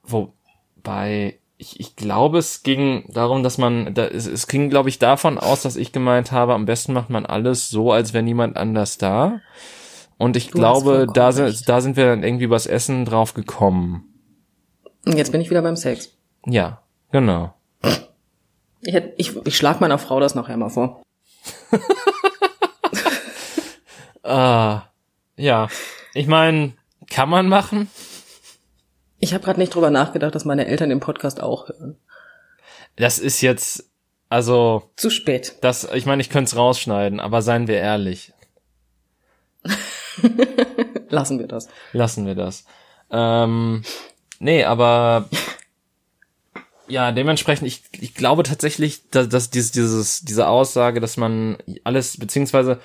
[0.03, 4.99] Wobei, ich, ich glaube, es ging darum, dass man, da, es, es ging, glaube ich,
[4.99, 8.57] davon aus, dass ich gemeint habe, am besten macht man alles so, als wäre niemand
[8.57, 9.41] anders da.
[10.19, 14.05] Und ich Du glaube, da sind, da sind wir dann irgendwie übers Essen drauf gekommen.
[15.05, 16.17] Und jetzt bin ich wieder beim Sex.
[16.47, 17.55] Ja, genau.
[18.81, 21.03] Ich, hätt, ich, ich schlag meiner Frau das nachher mal vor.
[24.27, 24.83] Ah,
[25.37, 25.69] ja.
[26.13, 26.73] Ich meine,
[27.09, 27.89] kann man machen.
[29.21, 31.97] Ich habe gerade nicht drüber nachgedacht, dass meine Eltern den Podcast auch hören.
[32.97, 33.89] Das ist jetzt,
[34.29, 35.57] also, Zu spät.
[35.61, 38.33] das, ich meine, ich könnte es rausschneiden, aber seien wir ehrlich.
[41.09, 41.69] Lassen wir das.
[41.93, 42.65] Lassen wir das.
[43.11, 43.83] Ähm,
[44.41, 45.29] nee, aber
[46.89, 52.19] ja, dementsprechend, ich, ich glaube tatsächlich, dass, dass dieses, dieses, diese Aussage, dass man alles,
[52.19, 52.81] beziehungsweise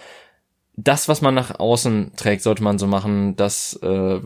[0.76, 4.20] das, was man nach außen trägt, sollte man so machen, dass äh,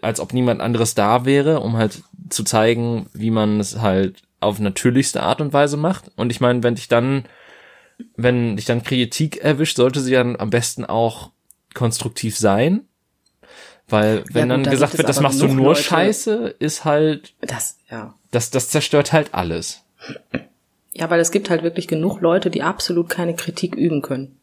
[0.00, 4.60] als ob niemand anderes da wäre, um halt zu zeigen, wie man es halt auf
[4.60, 6.10] natürlichste Art und Weise macht.
[6.16, 7.24] Und ich meine, wenn ich dann
[8.16, 11.30] wenn dich dann Kritik erwischt, sollte sie dann am besten auch
[11.74, 12.87] konstruktiv sein.
[13.88, 16.84] Weil wenn Ja, gut, dann da gesagt wird, das machst du nur Leute- Scheiße, ist
[16.84, 18.14] halt, Das, ja.
[18.30, 19.82] das, das zerstört halt alles.
[20.92, 24.38] Ja, weil es gibt halt wirklich genug Leute, die absolut keine Kritik üben können.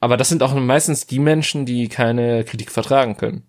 [0.00, 3.44] Aber das sind auch meistens die Menschen, die keine Kritik vertragen können.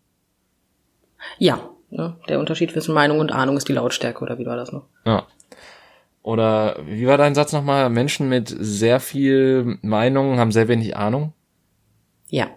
[1.38, 2.18] Ja, ne?
[2.30, 4.86] der Unterschied zwischen Meinung und Ahnung ist die Lautstärke, oder wie war das noch?
[5.06, 5.28] Ja.
[6.24, 7.90] Oder wie war dein Satz nochmal?
[7.90, 11.34] Menschen mit sehr viel Meinung haben sehr wenig Ahnung.
[12.30, 12.48] Ja.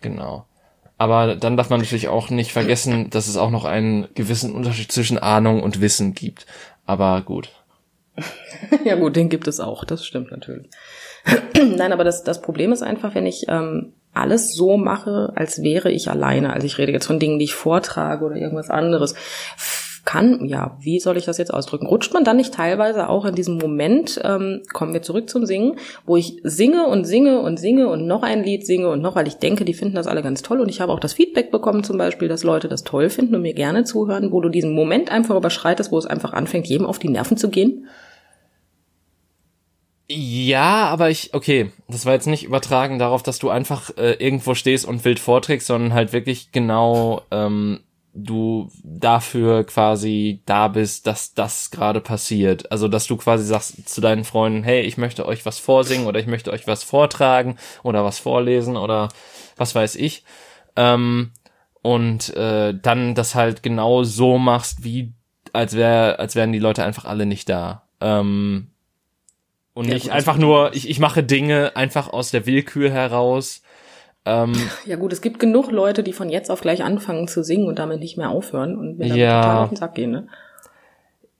[0.00, 0.46] Genau.
[1.00, 4.92] Aber dann darf man natürlich auch nicht vergessen, dass es auch noch einen gewissen Unterschied
[4.92, 6.44] zwischen Ahnung und Wissen gibt.
[6.84, 7.48] Aber gut.
[8.84, 10.68] Ja gut, den gibt es auch, das stimmt natürlich.
[11.54, 15.90] Nein, aber das, das Problem ist einfach, wenn ich ähm, alles so mache, als wäre
[15.90, 16.52] ich alleine.
[16.52, 19.14] Also ich rede jetzt von Dingen, die ich vortrage oder irgendwas anderes.
[20.04, 21.86] Kann, ja, wie soll ich das jetzt ausdrücken?
[21.86, 25.76] Rutscht man dann nicht teilweise auch in diesem Moment, ähm, kommen wir zurück zum Singen,
[26.06, 29.28] wo ich singe und singe und singe und noch ein Lied singe und noch, weil
[29.28, 31.84] ich denke, die finden das alle ganz toll und ich habe auch das Feedback bekommen
[31.84, 35.10] zum Beispiel, dass Leute das toll finden und mir gerne zuhören, wo du diesen Moment
[35.10, 37.86] einfach überschreitest, wo es einfach anfängt, jedem auf die Nerven zu gehen.
[40.12, 44.54] Ja, aber ich, okay, das war jetzt nicht übertragen darauf, dass du einfach äh, irgendwo
[44.54, 47.78] stehst und wild vorträgst, sondern halt wirklich genau ähm,
[48.12, 52.70] du dafür quasi da bist, dass das gerade passiert.
[52.72, 56.20] Also, dass du quasi sagst zu deinen Freunden, hey, ich möchte euch was vorsingen oder
[56.20, 59.08] ich möchte euch was vortragen oder was vorlesen oder
[59.56, 60.24] was weiß ich.
[60.76, 61.32] Ähm,
[61.82, 65.12] und äh, dann das halt genau so machst, wie
[65.52, 67.88] als wär, als wären die Leute einfach alle nicht da.
[68.00, 68.70] Ähm,
[69.72, 73.62] und Ja, nicht einfach nur, ich, ich mache Dinge einfach aus der Willkür heraus.
[74.26, 74.52] Ähm,
[74.84, 77.78] Ja gut, es gibt genug Leute, die von jetzt auf gleich anfangen zu singen und
[77.78, 79.40] damit nicht mehr aufhören und mir damit Ja.
[79.42, 80.28] total auf den Sack gehen, ne?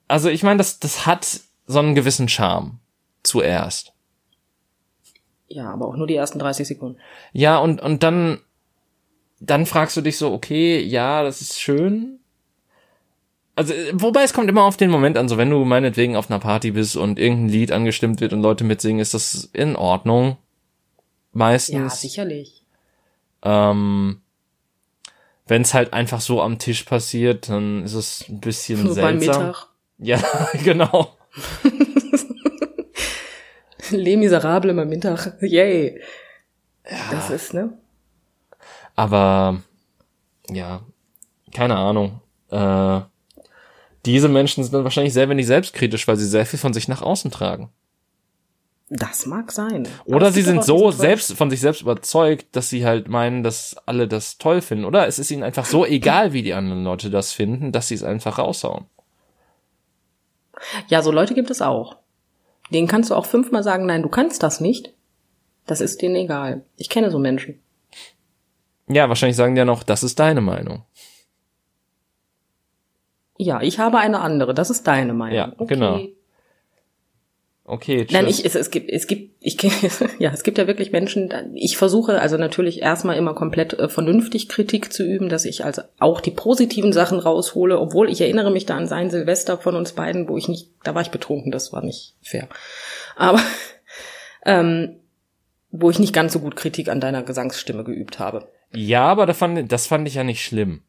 [0.08, 2.78] also ich meine, das, das hat so einen gewissen Charme.
[3.22, 3.92] Zuerst.
[5.46, 6.98] Ja, aber auch nur die ersten 30 Sekunden.
[7.32, 8.38] Ja, und, und dann,
[9.40, 12.18] dann fragst du dich so, okay, ja, das ist schön.
[13.56, 16.30] Also, äh, wobei es kommt immer auf den Moment an, so wenn du meinetwegen auf
[16.30, 20.28] einer Party bist und irgendein Lied angestimmt wird und Leute mitsingen, ist das in Ordnung.
[20.28, 20.36] Ja,
[21.32, 22.00] Meistens.
[22.00, 22.59] sicherlich.
[23.42, 24.20] Ähm,
[25.46, 29.46] wenn es halt einfach so am Tisch passiert, dann ist es ein bisschen beim seltsam.
[29.46, 29.66] Mittag.
[29.98, 30.20] Ja,
[30.64, 31.16] genau.
[33.90, 35.36] Les Miserables beim Mittag.
[35.40, 36.00] Yay.
[37.10, 37.72] Das ist, ne?
[38.94, 39.60] Aber
[40.48, 40.82] ja,
[41.54, 42.20] keine Ahnung.
[42.50, 43.00] Äh,
[44.06, 47.02] diese Menschen sind dann wahrscheinlich sehr wenig selbstkritisch, weil sie sehr viel von sich nach
[47.02, 47.70] außen tragen.
[48.92, 49.86] Das mag sein.
[50.04, 54.08] Oder sie sind so selbst von sich selbst überzeugt, dass sie halt meinen, dass alle
[54.08, 54.84] das toll finden.
[54.84, 57.94] Oder es ist ihnen einfach so egal, wie die anderen Leute das finden, dass sie
[57.94, 58.86] es einfach raushauen.
[60.88, 61.98] Ja, so Leute gibt es auch.
[62.72, 64.92] Denen kannst du auch fünfmal sagen, nein, du kannst das nicht.
[65.66, 66.64] Das ist denen egal.
[66.76, 67.62] Ich kenne so Menschen.
[68.88, 70.82] Ja, wahrscheinlich sagen die ja noch, das ist deine Meinung.
[73.38, 74.52] Ja, ich habe eine andere.
[74.52, 75.36] Das ist deine Meinung.
[75.36, 76.00] Ja, genau.
[77.70, 78.12] Okay, tschüss.
[78.12, 79.56] Nein, ich, es, es gibt, es gibt, ich,
[80.18, 84.48] ja, es gibt ja wirklich Menschen, ich versuche also natürlich erstmal immer komplett äh, vernünftig
[84.48, 88.66] Kritik zu üben, dass ich also auch die positiven Sachen raushole, obwohl ich erinnere mich
[88.66, 91.72] da an sein Silvester von uns beiden, wo ich nicht, da war ich betrunken, das
[91.72, 92.48] war nicht fair.
[93.14, 93.40] Aber,
[94.44, 94.96] ähm,
[95.70, 98.48] wo ich nicht ganz so gut Kritik an deiner Gesangsstimme geübt habe.
[98.74, 100.82] Ja, aber das fand, das fand ich ja nicht schlimm.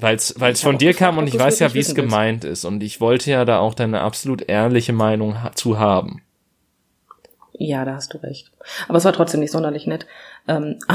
[0.00, 2.64] Weil es von dir kam und ich weiß ja, wie es gemeint ist.
[2.64, 6.22] Und ich wollte ja da auch deine absolut ehrliche Meinung ha zu haben.
[7.52, 8.50] Ja, da hast du recht.
[8.88, 10.06] Aber es war trotzdem nicht sonderlich nett.
[10.48, 10.78] Ähm,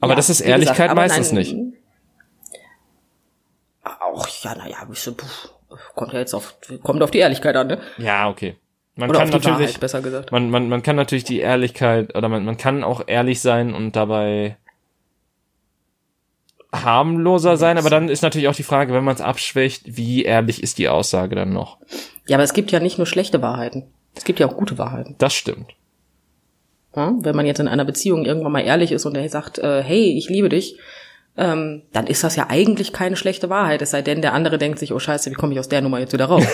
[0.00, 1.56] Aber ja, das ist Ehrlichkeit gesagt, meistens nein, nicht.
[4.00, 4.76] Auch, ja, naja,
[5.94, 7.80] kommt ja jetzt auf, kommt auf die Ehrlichkeit an, ne?
[7.98, 8.56] Ja, okay.
[8.94, 10.32] Man Oder kann natürlich, Wahrheit, besser gesagt.
[10.32, 13.96] man, man, man kann natürlich die Ehrlichkeit oder man, man kann auch ehrlich sein und
[13.96, 14.58] dabei
[16.72, 20.62] harmloser sein, aber dann ist natürlich auch die Frage, wenn man es abschwächt, wie ehrlich
[20.62, 21.78] ist die Aussage dann noch?
[22.26, 23.84] Ja, aber es gibt ja nicht nur schlechte Wahrheiten.
[24.14, 25.14] Es gibt ja auch gute Wahrheiten.
[25.18, 25.74] Das stimmt.
[26.96, 27.14] Ja?
[27.18, 30.16] Wenn man jetzt in einer Beziehung irgendwann mal ehrlich ist und er sagt, äh, hey,
[30.16, 30.78] ich liebe dich,
[31.36, 33.80] ähm, dann ist das ja eigentlich keine schlechte Wahrheit.
[33.82, 35.98] Es sei denn, der andere denkt sich, oh scheiße, wie komme ich aus der Nummer
[35.98, 36.44] jetzt wieder raus?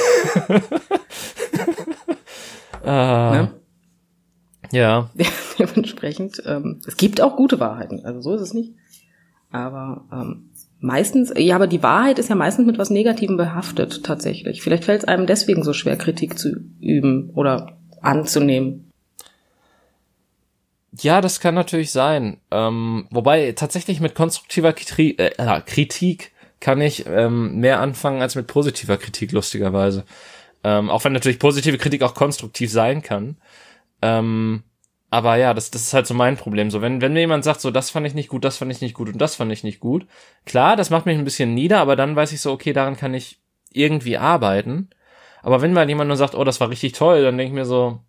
[2.84, 3.50] Äh, ne?
[4.70, 5.10] Ja,
[5.58, 8.74] Dementsprechend, ähm, es gibt auch gute Wahrheiten, also so ist es nicht.
[9.51, 14.62] Aber ähm, meistens, ja, aber die Wahrheit ist ja meistens mit was Negativem behaftet, tatsächlich.
[14.62, 18.90] Vielleicht fällt es einem deswegen so schwer, Kritik zu üben oder anzunehmen.
[21.01, 22.38] Ja, das kann natürlich sein.
[22.51, 28.34] Ähm, wobei tatsächlich mit konstruktiver Kritik, äh, äh, Kritik kann ich ähm, mehr anfangen als
[28.34, 30.05] mit positiver Kritik, lustigerweise.
[30.64, 33.36] Ähm, auch wenn natürlich positive Kritik auch konstruktiv sein kann.
[34.03, 34.64] Ähm,
[35.11, 36.70] aber ja, das, das ist halt so mein Problem.
[36.70, 38.80] So, wenn, wenn mir jemand sagt, so, das fand ich nicht gut, das fand ich
[38.80, 40.06] nicht gut und das fand ich nicht gut,
[40.44, 43.14] klar, das macht mich ein bisschen nieder, aber dann weiß ich so, okay, daran kann
[43.14, 43.40] ich
[43.72, 44.90] irgendwie arbeiten.
[45.42, 47.64] Aber wenn mal jemand nur sagt, oh, das war richtig toll, dann denke ich mir
[47.64, 48.00] so,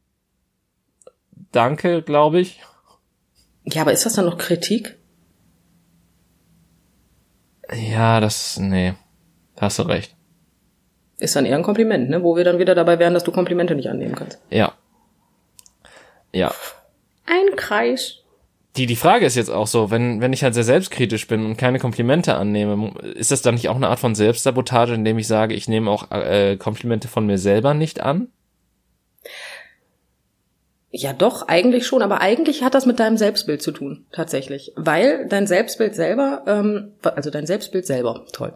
[1.52, 2.62] danke, glaube ich.
[3.64, 4.98] Ja, aber ist das dann noch Kritik?
[7.74, 8.96] Ja, das, nee,
[9.60, 10.16] hast du recht.
[11.18, 12.24] Ist dann eher ein Kompliment, ne?
[12.24, 14.40] Wo wir dann wieder dabei wären, dass du Komplimente nicht annehmen kannst.
[14.50, 14.74] Ja.
[16.32, 16.54] Ja.
[17.30, 18.20] Ein Kreis.
[18.78, 21.58] Die, die Frage ist jetzt auch so, wenn, wenn ich halt sehr selbstkritisch bin und
[21.58, 25.56] keine Komplimente annehme, ist das dann nicht auch eine Art von Selbstsabotage, indem ich sage,
[25.56, 28.30] ich nehme auch äh, Komplimente von mir selber nicht an?
[30.92, 34.74] Ja, doch, eigentlich schon, aber eigentlich hat das mit deinem Selbstbild zu tun, tatsächlich.
[34.76, 38.56] Weil dein Selbstbild selber, ähm, also dein Selbstbild selber, toll.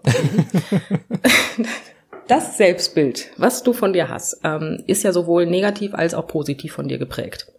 [2.27, 6.73] das Selbstbild, was du von dir hast, ähm, ist ja sowohl negativ als auch positiv
[6.73, 7.51] von dir geprägt.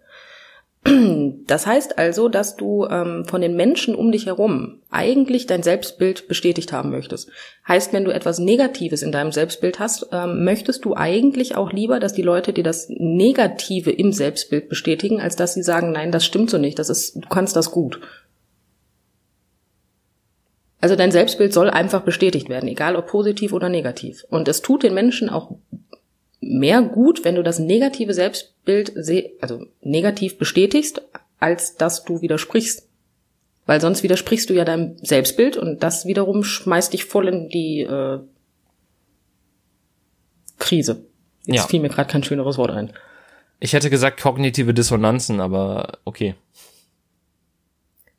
[1.47, 6.29] Das heißt also, dass du ähm, von den Menschen um dich herum eigentlich dein Selbstbild
[6.29, 7.31] bestätigt haben möchtest.
[7.67, 12.01] Heißt, wenn du etwas Negatives in deinem Selbstbild hast, ähm, möchtest du eigentlich auch lieber,
[12.01, 16.27] dass die Leute dir das Negative im Selbstbild bestätigen, als dass sie sagen, nein, das
[16.27, 18.01] stimmt so nicht, das ist, du kannst das gut.
[20.83, 24.27] Also dein Selbstbild soll einfach bestätigt werden, egal ob positiv oder negativ.
[24.29, 25.57] Und es tut den Menschen auch
[26.47, 28.97] mehr gut, wenn du das negative Selbstbild,
[29.41, 31.03] also negativ bestätigst,
[31.39, 32.89] als dass du widersprichst.
[33.67, 37.81] Weil sonst widersprichst du ja deinem Selbstbild und das wiederum schmeißt dich voll in die
[37.81, 38.21] äh,
[40.59, 41.07] Krise.
[41.47, 41.67] Jetzt ja.
[41.67, 42.93] fiel mir gerade kein schöneres Wort ein.
[43.61, 46.35] Ich hätte gesagt kognitive Dissonanzen, aber okay.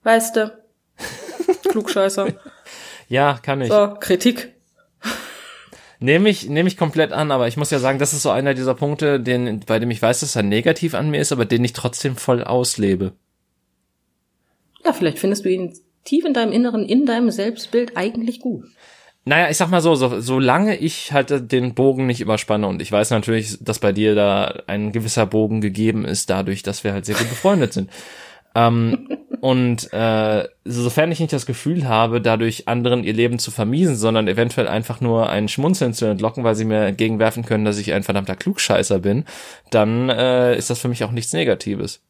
[0.04, 0.58] Weißt du.
[1.70, 2.28] Klugscheißer.
[3.10, 3.70] ja, kann ich.
[3.70, 4.55] So, Kritik.
[6.00, 8.54] Nehme ich, nehme ich komplett an, aber ich muss ja sagen, das ist so einer
[8.54, 11.64] dieser Punkte, den, bei dem ich weiß, dass er negativ an mir ist, aber den
[11.64, 13.14] ich trotzdem voll auslebe.
[14.84, 15.74] Ja, vielleicht findest du ihn
[16.04, 18.66] tief in deinem Inneren, in deinem Selbstbild eigentlich gut.
[19.28, 22.92] Naja, ich sag mal so, so, solange ich halt den Bogen nicht überspanne und ich
[22.92, 27.08] weiß natürlich, dass bei dir da ein gewisser Bogen gegeben ist, dadurch, dass wir halt
[27.08, 27.90] sehr gut befreundet sind.
[28.56, 29.10] Ähm,
[29.42, 34.28] und äh, sofern ich nicht das Gefühl habe, dadurch anderen ihr Leben zu vermiesen, sondern
[34.28, 38.04] eventuell einfach nur ein Schmunzeln zu entlocken, weil sie mir entgegenwerfen können, dass ich ein
[38.04, 39.26] verdammter Klugscheißer bin,
[39.70, 42.02] dann äh, ist das für mich auch nichts Negatives.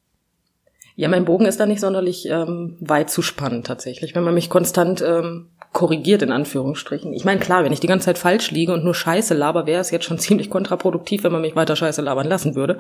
[0.96, 4.50] Ja, mein Bogen ist da nicht sonderlich ähm, weit zu spannen tatsächlich, wenn man mich
[4.50, 7.12] konstant ähm, korrigiert in Anführungsstrichen.
[7.12, 9.82] Ich meine, klar, wenn ich die ganze Zeit falsch liege und nur Scheiße laber, wäre
[9.82, 12.78] es jetzt schon ziemlich kontraproduktiv, wenn man mich weiter Scheiße labern lassen würde.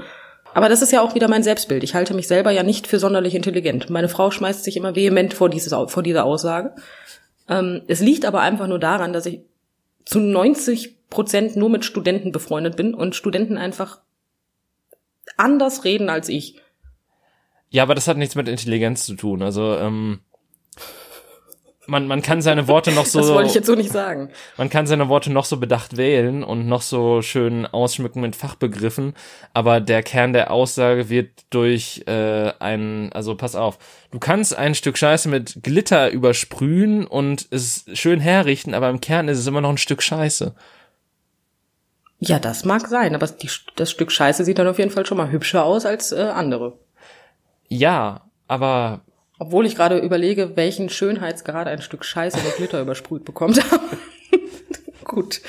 [0.55, 1.83] Aber das ist ja auch wieder mein Selbstbild.
[1.83, 3.89] Ich halte mich selber ja nicht für sonderlich intelligent.
[3.89, 6.73] Meine Frau schmeißt sich immer vehement vor, dieses, vor dieser Aussage.
[7.49, 9.41] Ähm, es liegt aber einfach nur daran, dass ich
[10.05, 13.99] zu 90 Prozent nur mit Studenten befreundet bin und Studenten einfach
[15.35, 16.61] anders reden als ich.
[17.69, 19.41] Ja, aber das hat nichts mit Intelligenz zu tun.
[19.41, 20.21] Also ähm,
[21.87, 23.19] man, man kann seine Worte noch so.
[23.19, 24.29] Das wollte ich jetzt so nicht sagen.
[24.57, 29.13] Man kann seine Worte noch so bedacht wählen und noch so schön ausschmücken mit Fachbegriffen,
[29.53, 33.77] aber der Kern der Aussage wird durch äh, ein, also pass auf,
[34.11, 39.27] du kannst ein Stück Scheiße mit Glitter übersprühen und es schön herrichten, aber im Kern
[39.27, 40.55] ist es immer noch ein Stück Scheiße.
[42.19, 45.17] Ja, das mag sein, aber die, das Stück Scheiße sieht dann auf jeden Fall schon
[45.17, 46.79] mal hübscher aus als äh, andere.
[47.67, 49.01] Ja, aber
[49.39, 53.59] obwohl ich gerade überlege, welchen Schönheitsgrad ein Stück Scheiße mit Glitter übersprüht bekommt.
[55.03, 55.41] Gut.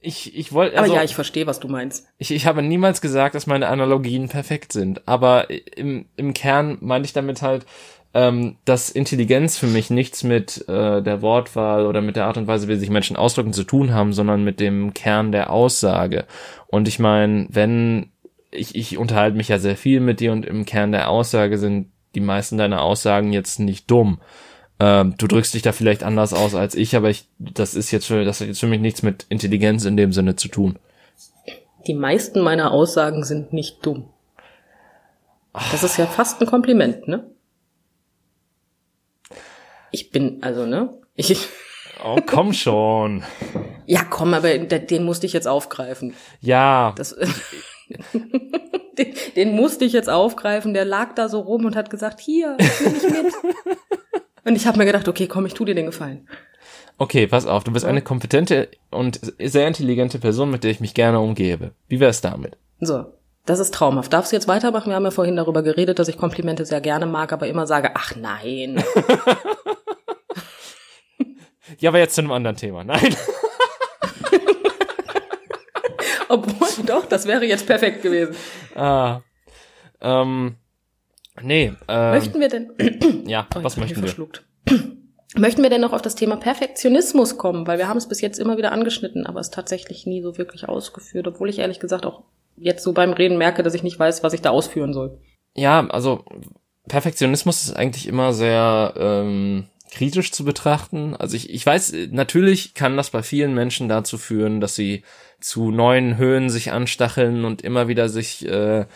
[0.00, 0.76] Ich, ich wollte.
[0.78, 2.06] Also, aber ja, ich verstehe, was du meinst.
[2.18, 5.08] Ich, ich habe niemals gesagt, dass meine Analogien perfekt sind.
[5.08, 7.64] Aber im, im Kern meine ich damit halt,
[8.12, 12.46] ähm, dass Intelligenz für mich nichts mit äh, der Wortwahl oder mit der Art und
[12.46, 16.26] Weise, wie sich Menschen ausdrücken, zu tun haben, sondern mit dem Kern der Aussage.
[16.66, 18.12] Und ich meine, wenn
[18.50, 21.88] ich, ich unterhalte mich ja sehr viel mit dir und im Kern der Aussage sind
[22.14, 24.20] die meisten deiner Aussagen jetzt nicht dumm.
[24.80, 28.06] Ähm, du drückst dich da vielleicht anders aus als ich, aber ich, das ist jetzt
[28.06, 30.78] für, das hat jetzt für mich nichts mit Intelligenz in dem Sinne zu tun.
[31.86, 34.08] Die meisten meiner Aussagen sind nicht dumm.
[35.70, 37.30] Das ist ja fast ein Kompliment, ne?
[39.92, 40.92] Ich bin, also, ne?
[41.14, 41.46] Ich.
[42.04, 43.22] Oh, komm schon.
[43.86, 46.14] ja, komm, aber den musste ich jetzt aufgreifen.
[46.40, 46.92] Ja.
[46.96, 47.16] Das,
[48.98, 50.74] den, den musste ich jetzt aufgreifen.
[50.74, 53.34] Der lag da so rum und hat gesagt, hier, nimm mich mit.
[54.44, 56.28] und ich habe mir gedacht, okay, komm, ich tu dir den Gefallen.
[56.96, 60.94] Okay, pass auf, du bist eine kompetente und sehr intelligente Person, mit der ich mich
[60.94, 61.72] gerne umgebe.
[61.88, 62.56] Wie wär's damit?
[62.80, 63.06] So,
[63.46, 64.12] das ist traumhaft.
[64.12, 64.90] Darfst du jetzt weitermachen?
[64.90, 67.90] Wir haben ja vorhin darüber geredet, dass ich Komplimente sehr gerne mag, aber immer sage,
[67.94, 68.82] ach nein.
[71.78, 72.84] ja, aber jetzt zu einem anderen Thema.
[72.84, 73.16] Nein.
[76.28, 78.34] Obwohl, doch, das wäre jetzt perfekt gewesen.
[78.74, 79.20] Ah.
[80.00, 80.56] Ähm,
[81.42, 81.72] nee.
[81.88, 82.72] Äh, möchten wir denn?
[83.26, 84.08] ja, oh, was möchten wir?
[84.08, 84.44] Verschluckt.
[85.36, 87.66] Möchten wir denn noch auf das Thema Perfektionismus kommen?
[87.66, 90.68] Weil wir haben es bis jetzt immer wieder angeschnitten, aber es tatsächlich nie so wirklich
[90.68, 92.22] ausgeführt, obwohl ich ehrlich gesagt auch
[92.56, 95.18] jetzt so beim Reden merke, dass ich nicht weiß, was ich da ausführen soll.
[95.54, 96.24] Ja, also
[96.86, 101.14] Perfektionismus ist eigentlich immer sehr ähm, kritisch zu betrachten.
[101.16, 105.02] Also ich, ich weiß, natürlich kann das bei vielen Menschen dazu führen, dass sie
[105.40, 108.86] zu neuen Höhen sich anstacheln und immer wieder sich äh,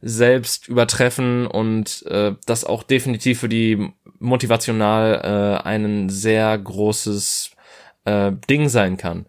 [0.00, 7.50] selbst übertreffen und äh, das auch definitiv für die motivational äh, ein sehr großes
[8.04, 9.26] äh, Ding sein kann.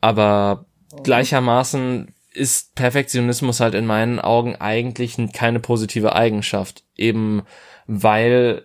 [0.00, 0.66] Aber
[1.02, 7.42] gleichermaßen ist Perfektionismus halt in meinen Augen eigentlich keine positive Eigenschaft, eben
[7.86, 8.64] weil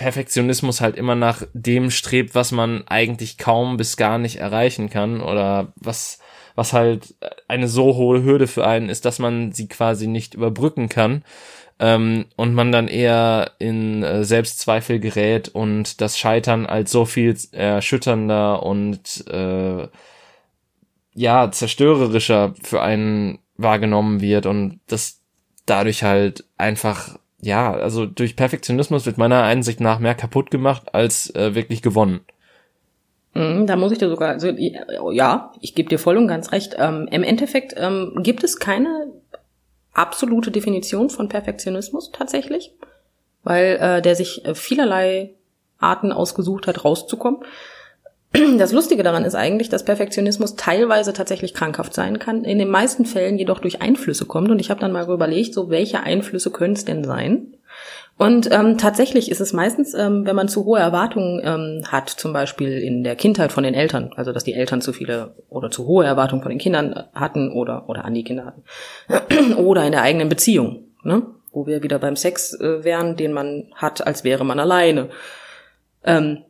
[0.00, 5.20] Perfektionismus halt immer nach dem strebt, was man eigentlich kaum bis gar nicht erreichen kann
[5.20, 6.20] oder was
[6.54, 7.14] was halt
[7.48, 11.22] eine so hohe Hürde für einen ist, dass man sie quasi nicht überbrücken kann
[11.78, 17.36] ähm, und man dann eher in äh, Selbstzweifel gerät und das Scheitern als so viel
[17.52, 19.86] erschütternder und äh,
[21.12, 25.20] ja zerstörerischer für einen wahrgenommen wird und das
[25.66, 31.34] dadurch halt einfach ja, also durch Perfektionismus wird meiner Einsicht nach mehr kaputt gemacht als
[31.34, 32.20] äh, wirklich gewonnen.
[33.34, 34.48] Mhm, da muss ich dir sogar, also,
[35.12, 36.76] ja, ich gebe dir voll und ganz recht.
[36.78, 39.06] Ähm, Im Endeffekt ähm, gibt es keine
[39.92, 42.72] absolute Definition von Perfektionismus tatsächlich,
[43.42, 45.34] weil äh, der sich äh, vielerlei
[45.78, 47.40] Arten ausgesucht hat, rauszukommen.
[48.32, 53.04] Das Lustige daran ist eigentlich, dass Perfektionismus teilweise tatsächlich krankhaft sein kann, in den meisten
[53.04, 54.50] Fällen jedoch durch Einflüsse kommt.
[54.50, 57.54] Und ich habe dann mal überlegt, so welche Einflüsse können es denn sein?
[58.20, 62.34] Und ähm, tatsächlich ist es meistens, ähm, wenn man zu hohe Erwartungen ähm, hat, zum
[62.34, 65.86] Beispiel in der Kindheit von den Eltern, also dass die Eltern zu viele oder zu
[65.86, 70.02] hohe Erwartungen von den Kindern hatten oder oder an die Kinder hatten, oder in der
[70.02, 71.22] eigenen Beziehung, ne?
[71.50, 75.08] wo wir wieder beim Sex äh, wären, den man hat, als wäre man alleine.
[76.04, 76.44] Ähm,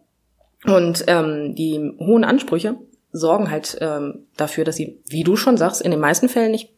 [0.66, 2.76] und ähm, die hohen Ansprüche
[3.12, 6.70] sorgen halt ähm, dafür, dass sie, wie du schon sagst, in den meisten Fällen nicht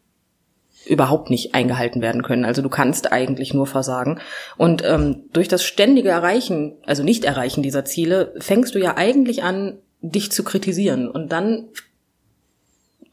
[0.86, 2.44] überhaupt nicht eingehalten werden können.
[2.44, 4.20] Also du kannst eigentlich nur versagen.
[4.56, 9.42] Und ähm, durch das ständige Erreichen, also nicht Erreichen dieser Ziele, fängst du ja eigentlich
[9.42, 11.08] an, dich zu kritisieren.
[11.08, 11.68] Und dann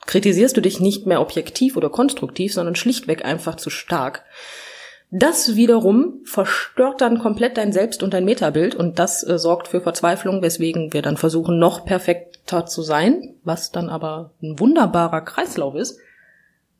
[0.07, 4.26] kritisierst du dich nicht mehr objektiv oder konstruktiv, sondern schlichtweg einfach zu stark.
[5.12, 9.82] Das wiederum verstört dann komplett dein Selbst- und dein Metabild und das äh, sorgt für
[9.82, 15.74] Verzweiflung, weswegen wir dann versuchen, noch perfekter zu sein, was dann aber ein wunderbarer Kreislauf
[15.74, 15.99] ist.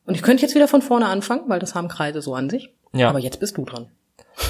[0.06, 2.74] Und ich könnte jetzt wieder von vorne anfangen, weil das haben Kreise so an sich.
[2.94, 3.10] Ja.
[3.10, 3.88] Aber jetzt bist du dran.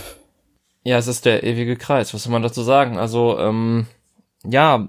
[0.81, 2.13] Ja, es ist der ewige Kreis.
[2.13, 2.97] Was soll man dazu sagen?
[2.97, 3.85] Also, ähm,
[4.45, 4.87] ja,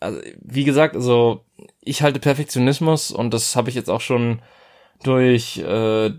[0.00, 1.46] also, wie gesagt, also
[1.80, 4.40] ich halte Perfektionismus und das habe ich jetzt auch schon
[5.02, 6.10] durch äh,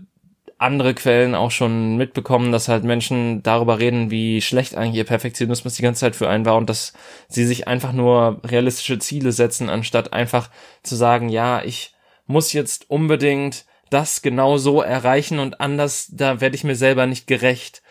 [0.60, 5.74] andere Quellen auch schon mitbekommen, dass halt Menschen darüber reden, wie schlecht eigentlich ihr Perfektionismus
[5.74, 6.92] die ganze Zeit für einen war und dass
[7.28, 10.50] sie sich einfach nur realistische Ziele setzen, anstatt einfach
[10.82, 11.94] zu sagen, ja, ich
[12.26, 17.26] muss jetzt unbedingt das genau so erreichen und anders, da werde ich mir selber nicht
[17.26, 17.82] gerecht.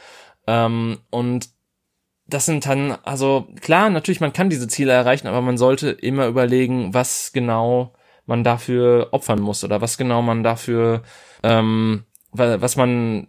[0.45, 1.49] Ähm, und
[2.27, 6.27] das sind dann, also klar, natürlich, man kann diese Ziele erreichen, aber man sollte immer
[6.27, 7.95] überlegen, was genau
[8.27, 11.01] man dafür opfern muss oder was genau man dafür
[11.41, 13.27] ähm, was man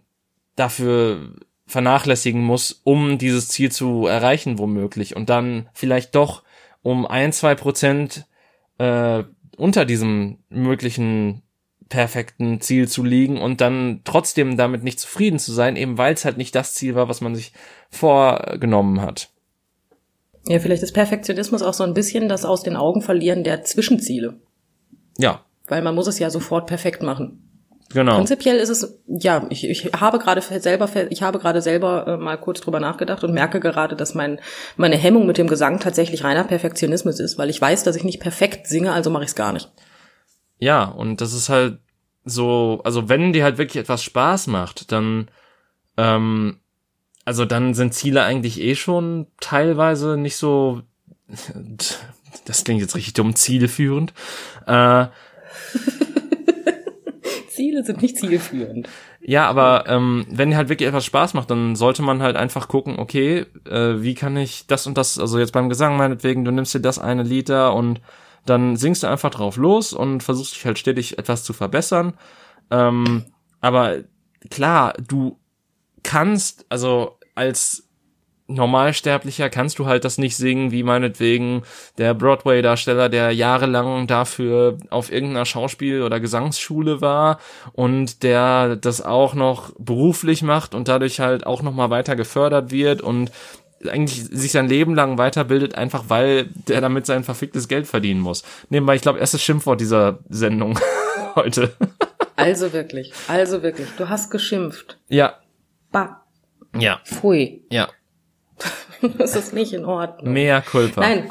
[0.55, 1.33] dafür
[1.65, 5.15] vernachlässigen muss, um dieses Ziel zu erreichen, womöglich.
[5.15, 6.43] Und dann vielleicht doch
[6.81, 8.25] um ein, zwei Prozent
[8.77, 9.23] äh,
[9.57, 11.43] unter diesem möglichen
[11.87, 16.25] perfekten Ziel zu liegen und dann trotzdem damit nicht zufrieden zu sein, eben weil es
[16.25, 17.51] halt nicht das Ziel war, was man sich
[17.89, 19.29] vorgenommen hat.
[20.47, 24.39] Ja, vielleicht ist Perfektionismus auch so ein bisschen das aus den Augen verlieren der Zwischenziele.
[25.17, 25.45] Ja.
[25.67, 27.50] Weil man muss es ja sofort perfekt machen.
[27.93, 28.15] Genau.
[28.15, 32.37] Prinzipiell ist es, ja, ich, ich habe gerade selber, ich habe gerade selber äh, mal
[32.37, 34.39] kurz drüber nachgedacht und merke gerade, dass mein,
[34.77, 38.19] meine Hemmung mit dem Gesang tatsächlich reiner Perfektionismus ist, weil ich weiß, dass ich nicht
[38.19, 39.71] perfekt singe, also mache ich es gar nicht.
[40.59, 41.79] Ja, und das ist halt
[42.23, 45.29] so, also wenn dir halt wirklich etwas Spaß macht, dann,
[45.97, 46.59] ähm,
[47.25, 50.81] also dann sind Ziele eigentlich eh schon teilweise nicht so,
[52.45, 54.13] das klingt jetzt richtig dumm, zielführend.
[54.67, 55.07] Äh,
[57.71, 58.89] Ziele sind nicht zielführend.
[59.21, 62.99] Ja, aber ähm, wenn halt wirklich etwas Spaß macht, dann sollte man halt einfach gucken,
[62.99, 66.73] okay, äh, wie kann ich das und das, also jetzt beim Gesang meinetwegen, du nimmst
[66.73, 68.01] dir das eine Liter und
[68.45, 72.13] dann singst du einfach drauf los und versuchst dich halt stetig etwas zu verbessern.
[72.71, 73.25] Ähm,
[73.61, 73.99] aber
[74.49, 75.37] klar, du
[76.03, 77.87] kannst, also als
[78.53, 81.63] Normalsterblicher kannst du halt das nicht singen, wie meinetwegen
[81.97, 87.39] der Broadway-Darsteller, der jahrelang dafür auf irgendeiner Schauspiel- oder Gesangsschule war
[87.73, 92.71] und der das auch noch beruflich macht und dadurch halt auch noch mal weiter gefördert
[92.71, 93.31] wird und
[93.89, 98.43] eigentlich sich sein Leben lang weiterbildet, einfach weil der damit sein verficktes Geld verdienen muss.
[98.69, 100.79] Nebenbei, ich glaube, erstes Schimpfwort dieser Sendung
[101.35, 101.73] heute.
[102.35, 104.97] Also wirklich, also wirklich, du hast geschimpft.
[105.09, 105.35] Ja.
[105.91, 106.23] Bah.
[106.77, 107.01] Ja.
[107.03, 107.63] Pfui.
[107.69, 107.89] Ja.
[109.17, 110.31] Das ist nicht in Ordnung.
[110.31, 111.01] Mea culpa.
[111.01, 111.29] Nein,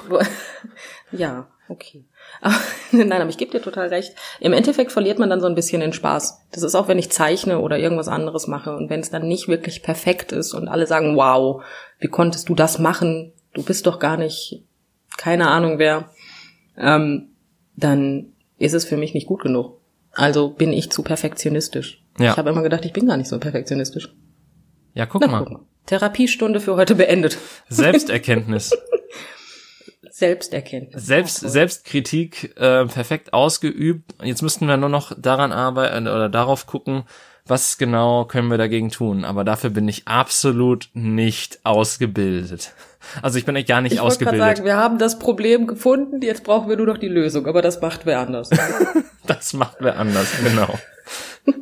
[1.12, 2.04] ja, okay.
[2.40, 2.54] Aber,
[2.90, 4.14] nein, aber ich gebe dir total recht.
[4.40, 6.40] Im Endeffekt verliert man dann so ein bisschen den Spaß.
[6.52, 9.46] Das ist auch, wenn ich zeichne oder irgendwas anderes mache und wenn es dann nicht
[9.48, 11.62] wirklich perfekt ist und alle sagen, wow,
[11.98, 13.32] wie konntest du das machen?
[13.52, 14.64] Du bist doch gar nicht,
[15.16, 16.10] keine Ahnung wer,
[16.76, 17.30] ähm,
[17.76, 19.80] dann ist es für mich nicht gut genug.
[20.12, 22.02] Also bin ich zu perfektionistisch.
[22.18, 22.32] Ja.
[22.32, 24.14] Ich habe immer gedacht, ich bin gar nicht so perfektionistisch.
[24.94, 25.38] Ja, guck Na, mal.
[25.44, 25.60] guck mal.
[25.86, 27.38] Therapiestunde für heute beendet.
[27.68, 28.70] Selbsterkenntnis.
[30.10, 31.06] Selbsterkenntnis.
[31.06, 34.14] Selbst, Selbstkritik äh, perfekt ausgeübt.
[34.22, 37.04] Jetzt müssten wir nur noch daran arbeiten oder darauf gucken,
[37.46, 39.24] was genau können wir dagegen tun.
[39.24, 42.74] Aber dafür bin ich absolut nicht ausgebildet.
[43.22, 44.40] Also ich bin echt gar nicht Ich ausgebildet.
[44.40, 47.80] sagen, wir haben das Problem gefunden, jetzt brauchen wir nur noch die Lösung, aber das
[47.80, 48.50] macht wer anders.
[49.26, 50.78] das macht wer anders, genau.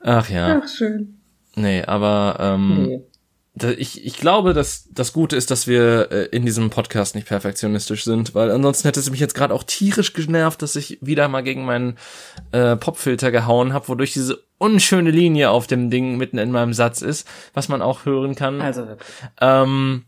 [0.00, 0.60] Ach ja.
[0.62, 1.20] Ach, schön.
[1.56, 3.00] Nee, aber ähm, Nee.
[3.54, 7.28] da, ich, ich glaube, dass das Gute ist, dass wir äh, in diesem Podcast nicht
[7.28, 11.28] perfektionistisch sind, weil ansonsten hätte es mich jetzt gerade auch tierisch genervt, dass ich wieder
[11.28, 11.96] mal gegen meinen
[12.52, 17.02] äh, Popfilter gehauen habe, wodurch diese unschöne Linie auf dem Ding mitten in meinem Satz
[17.02, 18.60] ist, was man auch hören kann.
[18.60, 19.08] Also wirklich.
[19.40, 20.04] Ähm,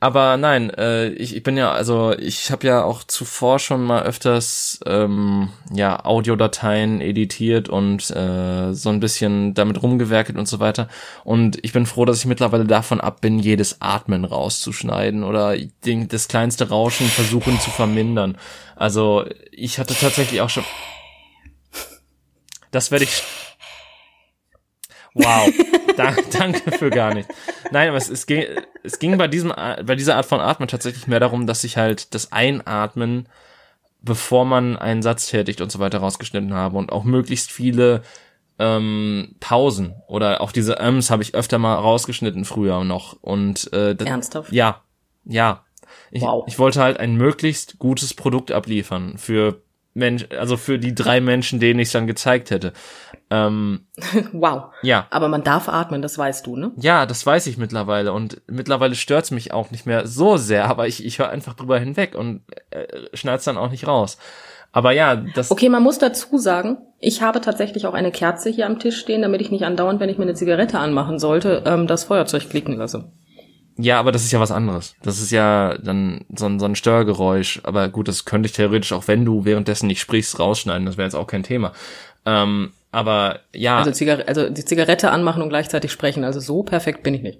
[0.00, 4.04] aber nein, äh, ich, ich bin ja, also ich habe ja auch zuvor schon mal
[4.04, 10.88] öfters ähm, ja Audiodateien editiert und äh, so ein bisschen damit rumgewerkelt und so weiter.
[11.24, 16.06] Und ich bin froh, dass ich mittlerweile davon ab bin, jedes Atmen rauszuschneiden oder den,
[16.06, 18.38] das kleinste Rauschen versuchen zu vermindern.
[18.76, 20.64] Also ich hatte tatsächlich auch schon.
[22.70, 23.22] Das werde ich.
[25.14, 25.50] Wow,
[25.98, 27.28] da, danke für gar nicht.
[27.70, 28.44] Nein, aber es, es, ging,
[28.82, 32.14] es ging bei diesem bei dieser Art von Atmen tatsächlich mehr darum, dass ich halt
[32.14, 33.28] das Einatmen,
[34.00, 38.02] bevor man einen Satz tätigt und so weiter rausgeschnitten habe und auch möglichst viele
[38.58, 43.94] ähm, Pausen oder auch diese Ms habe ich öfter mal rausgeschnitten früher noch und äh,
[43.94, 44.52] das, Ernsthaft?
[44.52, 44.82] ja,
[45.24, 45.64] ja.
[46.10, 46.44] Ich, Wow.
[46.46, 49.62] ich wollte halt ein möglichst gutes Produkt abliefern für
[49.94, 52.72] Mensch, also für die drei Menschen, denen ich es dann gezeigt hätte.
[53.30, 53.80] Ähm,
[54.32, 54.64] Wow.
[54.82, 55.06] ja.
[55.10, 56.72] Aber man darf atmen, das weißt du, ne?
[56.76, 60.86] Ja, das weiß ich mittlerweile und mittlerweile stört's mich auch nicht mehr so sehr, aber
[60.88, 64.18] ich, ich höre einfach drüber hinweg und äh, schneid's dann auch nicht raus.
[64.72, 68.66] Aber ja, das Okay, man muss dazu sagen, ich habe tatsächlich auch eine Kerze hier
[68.66, 71.86] am Tisch stehen, damit ich nicht andauernd, wenn ich mir eine Zigarette anmachen sollte, ähm,
[71.86, 73.10] das Feuerzeug klicken lasse.
[73.78, 74.94] ja, aber das ist ja was anderes.
[75.02, 77.60] Das ist ja dann so ein, so ein Störgeräusch.
[77.64, 80.84] Aber gut, das könnte ich theoretisch auch, wenn du währenddessen nicht sprichst, rausschneiden.
[80.86, 81.72] Das wäre jetzt auch kein Thema.
[82.26, 86.24] Ähm, aber ja, Also, Zigar also die Zigarette anmachen und gleichzeitig sprechen.
[86.24, 87.38] Also so perfekt bin ich nicht.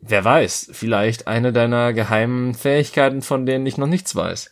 [0.00, 4.50] wer weiß, vielleicht eine deiner geheimen Fähigkeiten, von denen ich noch nichts weiß.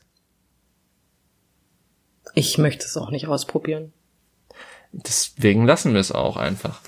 [2.35, 3.93] Ich möchte es auch nicht ausprobieren.
[4.93, 6.81] Deswegen lassen wir es auch einfach.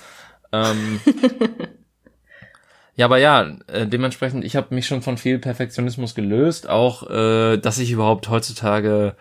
[0.53, 1.01] Ähm,
[2.95, 7.57] ja, aber ja, äh, dementsprechend, ich habe mich schon von viel Perfektionismus gelöst, auch äh,
[7.57, 9.17] dass ich überhaupt heutzutage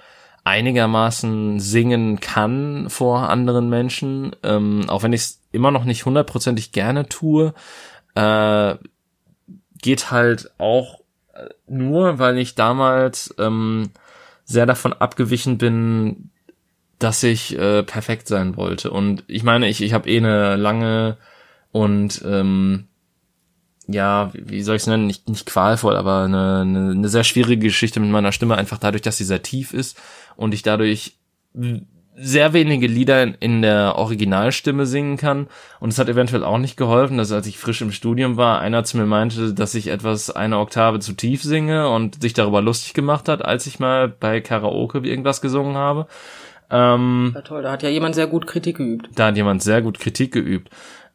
[0.48, 6.72] einigermaßen singen kann vor anderen Menschen, ähm, auch wenn ich es immer noch nicht hundertprozentig
[6.72, 7.52] gerne tue,
[8.14, 8.76] äh,
[9.82, 11.00] geht halt auch
[11.34, 13.90] äh, nur, weil ich damals ähm,
[14.46, 16.30] sehr davon abgewichen bin,
[16.98, 18.90] dass ich äh, perfekt sein wollte.
[18.90, 21.18] Und ich meine, ich, ich habe eh eine lange
[21.72, 22.88] und ähm,
[23.88, 27.66] ja, wie soll ich es nennen, nicht, nicht qualvoll, aber eine, eine, eine sehr schwierige
[27.66, 29.98] Geschichte mit meiner Stimme, einfach dadurch, dass sie sehr tief ist
[30.36, 31.16] und ich dadurch
[32.20, 35.46] sehr wenige Lieder in, in der Originalstimme singen kann.
[35.80, 38.84] Und es hat eventuell auch nicht geholfen, dass als ich frisch im Studium war, einer
[38.84, 42.92] zu mir meinte, dass ich etwas eine Oktave zu tief singe und sich darüber lustig
[42.94, 46.08] gemacht hat, als ich mal bei Karaoke irgendwas gesungen habe.
[46.70, 49.08] Ähm, Ja, toll, da hat ja jemand sehr gut Kritik geübt.
[49.14, 50.70] da hat jemand sehr gut Kritik geübt.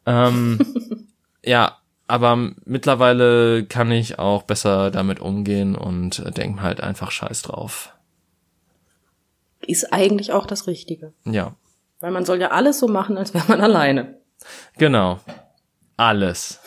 [0.06, 0.58] Ähm,
[1.44, 1.76] ja,
[2.06, 7.92] aber mittlerweile kann ich auch besser damit umgehen und äh, denke halt einfach scheiß drauf.
[9.66, 11.12] Ist eigentlich auch das Richtige.
[11.24, 11.54] Ja,
[12.00, 14.18] Weil man soll ja alles so machen, als wäre man alleine.
[14.76, 15.20] genau.
[15.96, 16.60] Alles.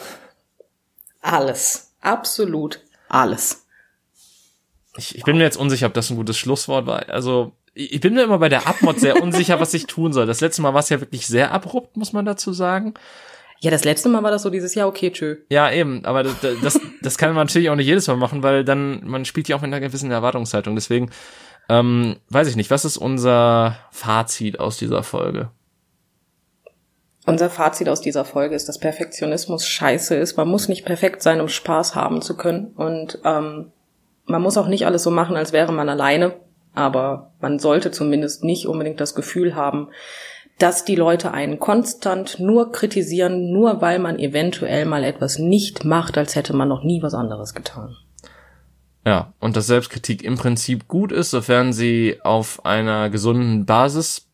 [1.22, 1.92] Alles.
[2.02, 2.80] Absolut
[3.10, 3.66] alles.
[4.98, 7.10] Ich, ich bin mir jetzt unsicher, ob das ein gutes Schlusswort war.
[7.10, 10.26] Also, ich ich bin mir immer bei der Abmod sehr unsicher, was ich tun soll.
[10.26, 12.94] Das letzte Mal war es ja wirklich sehr abrupt, muss man dazu sagen.
[13.60, 15.38] Ja, das letzte Mal war das so dieses Jahr, okay, tschö.
[15.50, 18.64] Ja, eben, aber das, das, das kann man natürlich auch nicht jedes Mal machen, weil
[18.64, 20.76] dann, man spielt ja auch mit einer gewissen Erwartungshaltung.
[20.76, 21.10] Deswegen,
[21.70, 25.50] ähm, weiß ich nicht, was ist unser Fazit aus dieser Folge?
[27.26, 30.38] Unser Fazit aus dieser Folge ist, dass Perfektionismus scheiße ist.
[30.38, 32.68] Man muss nicht perfekt sein, um Spaß haben zu können.
[32.78, 33.72] Und ähm,
[34.26, 36.36] man muss auch nicht alles so machen, als wäre man alleine.
[36.74, 39.90] Aber man sollte zumindest nicht unbedingt das Gefühl haben,
[40.58, 46.18] dass die Leute einen konstant nur kritisieren, nur weil man eventuell mal etwas nicht macht,
[46.18, 47.96] als hätte man noch nie was anderes getan.
[49.06, 54.28] Ja, und dass Selbstkritik im Prinzip gut ist, sofern sie auf einer gesunden Basis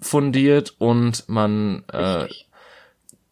[0.00, 2.26] fundiert und man äh,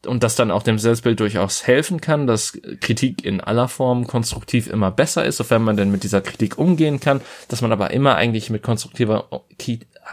[0.06, 4.68] und das dann auch dem Selbstbild durchaus helfen kann, dass Kritik in aller Form konstruktiv
[4.68, 8.14] immer besser ist, sofern man denn mit dieser Kritik umgehen kann, dass man aber immer
[8.14, 9.28] eigentlich mit konstruktiver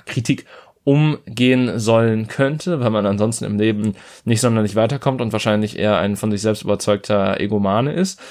[0.05, 0.45] Kritik
[0.86, 6.16] umgehen sollen könnte, weil man ansonsten im Leben nicht sonderlich weiterkommt und wahrscheinlich eher ein
[6.16, 8.22] von sich selbst überzeugter Egomane ist.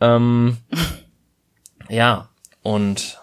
[0.00, 0.56] Ähm,
[1.90, 2.28] ja,
[2.62, 3.20] und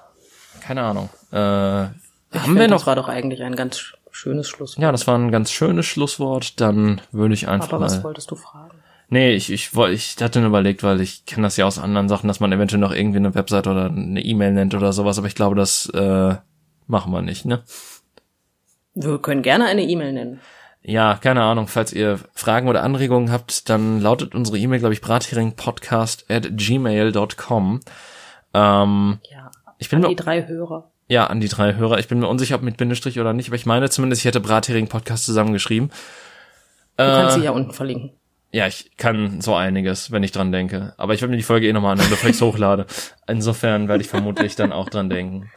[0.61, 1.09] keine Ahnung.
[1.31, 2.79] Äh, haben wir noch?
[2.79, 4.83] Das war doch eigentlich ein ganz schönes Schlusswort.
[4.83, 6.59] Ja, das war ein ganz schönes Schlusswort.
[6.59, 7.73] Dann würde ich einfach.
[7.73, 8.77] Aber was mal, wolltest du fragen?
[9.09, 12.09] Nee, ich, ich, wollte, ich hatte nur überlegt, weil ich kenne das ja aus anderen
[12.09, 15.27] Sachen, dass man eventuell noch irgendwie eine Website oder eine E-Mail nennt oder sowas, aber
[15.27, 16.35] ich glaube, das äh,
[16.87, 17.63] machen wir nicht, ne?
[18.95, 20.39] Wir können gerne eine E-Mail nennen.
[20.81, 21.67] Ja, keine Ahnung.
[21.67, 27.79] Falls ihr Fragen oder Anregungen habt, dann lautet unsere E-Mail, glaube ich, bratheringpodcast at gmail.com.
[28.53, 29.51] Ähm, Ja.
[29.77, 30.91] ich bin An die drei Hörer.
[31.07, 31.99] ja, an die drei Hörer.
[31.99, 34.39] Ich bin mir unsicher, ob mit Bindestrich oder nicht, aber ich meine zumindest, ich hätte
[34.41, 35.89] Brathering Podcast zusammengeschrieben.
[36.97, 38.11] Du kannst Äh, sie ja unten verlinken.
[38.51, 40.93] Ja, ich kann so einiges, wenn ich dran denke.
[40.97, 42.85] Aber ich werde mir die Folge eh nochmal anhören, bevor ich hochlade.
[43.25, 45.49] Insofern werde ich vermutlich dann auch dran denken.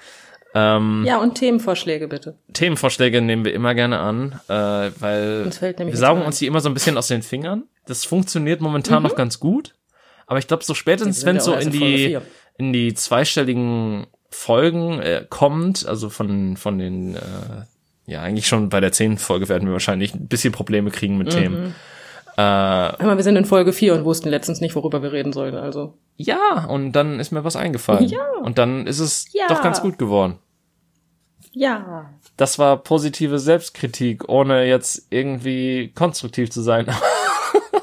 [0.59, 2.39] Ähm, Ja, und Themenvorschläge bitte.
[2.55, 4.53] Themenvorschläge nehmen wir immer gerne an, äh,
[4.99, 7.65] weil Uns wir saugen uns die immer so ein bisschen aus den Fingern.
[7.87, 9.75] Das funktioniert momentan noch ganz gut.
[10.27, 11.79] Aber ich glaube, so spätestens, wenn es so in die,
[12.09, 12.23] vier.
[12.57, 17.21] in die zweistelligen Folgen äh, kommt, also von, von den, äh,
[18.07, 21.31] ja, eigentlich schon bei der zehnten Folge werden wir wahrscheinlich ein bisschen Probleme kriegen mit
[21.31, 21.75] Themen.
[22.37, 25.55] Äh, Aber wir sind in Folge 4 und wussten letztens nicht, worüber wir reden sollen,
[25.55, 25.95] also.
[26.17, 28.09] ja, und dann ist mir was eingefallen.
[28.09, 28.19] Ja.
[28.43, 29.47] Und dann ist es Ja.
[29.49, 30.39] doch ganz gut geworden.
[31.57, 32.11] Ja.
[32.37, 36.87] Das war positive Selbstkritik, ohne jetzt irgendwie konstruktiv zu sein.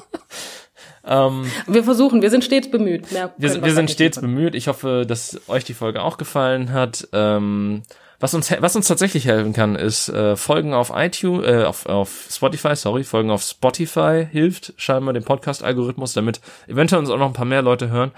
[1.04, 3.12] ähm, Wir versuchen, wir sind stets bemüht.
[3.12, 4.36] Mehr wir, wir sind stets liefern.
[4.36, 4.54] bemüht.
[4.54, 7.08] Ich hoffe, dass euch die Folge auch gefallen hat.
[7.14, 7.82] Ähm,
[8.20, 12.28] was uns, was uns tatsächlich helfen kann, ist äh, Folgen auf iTunes, äh, auf, auf
[12.30, 17.34] Spotify, sorry, Folgen auf Spotify hilft scheinbar dem Podcast-Algorithmus, damit eventuell uns auch noch ein
[17.34, 18.12] paar mehr Leute hören.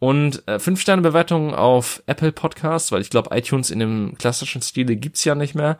[0.00, 4.62] Und äh, fünf Sterne Bewertungen auf Apple Podcasts, weil ich glaube iTunes in dem klassischen
[4.62, 5.76] Stile gibt's ja nicht mehr,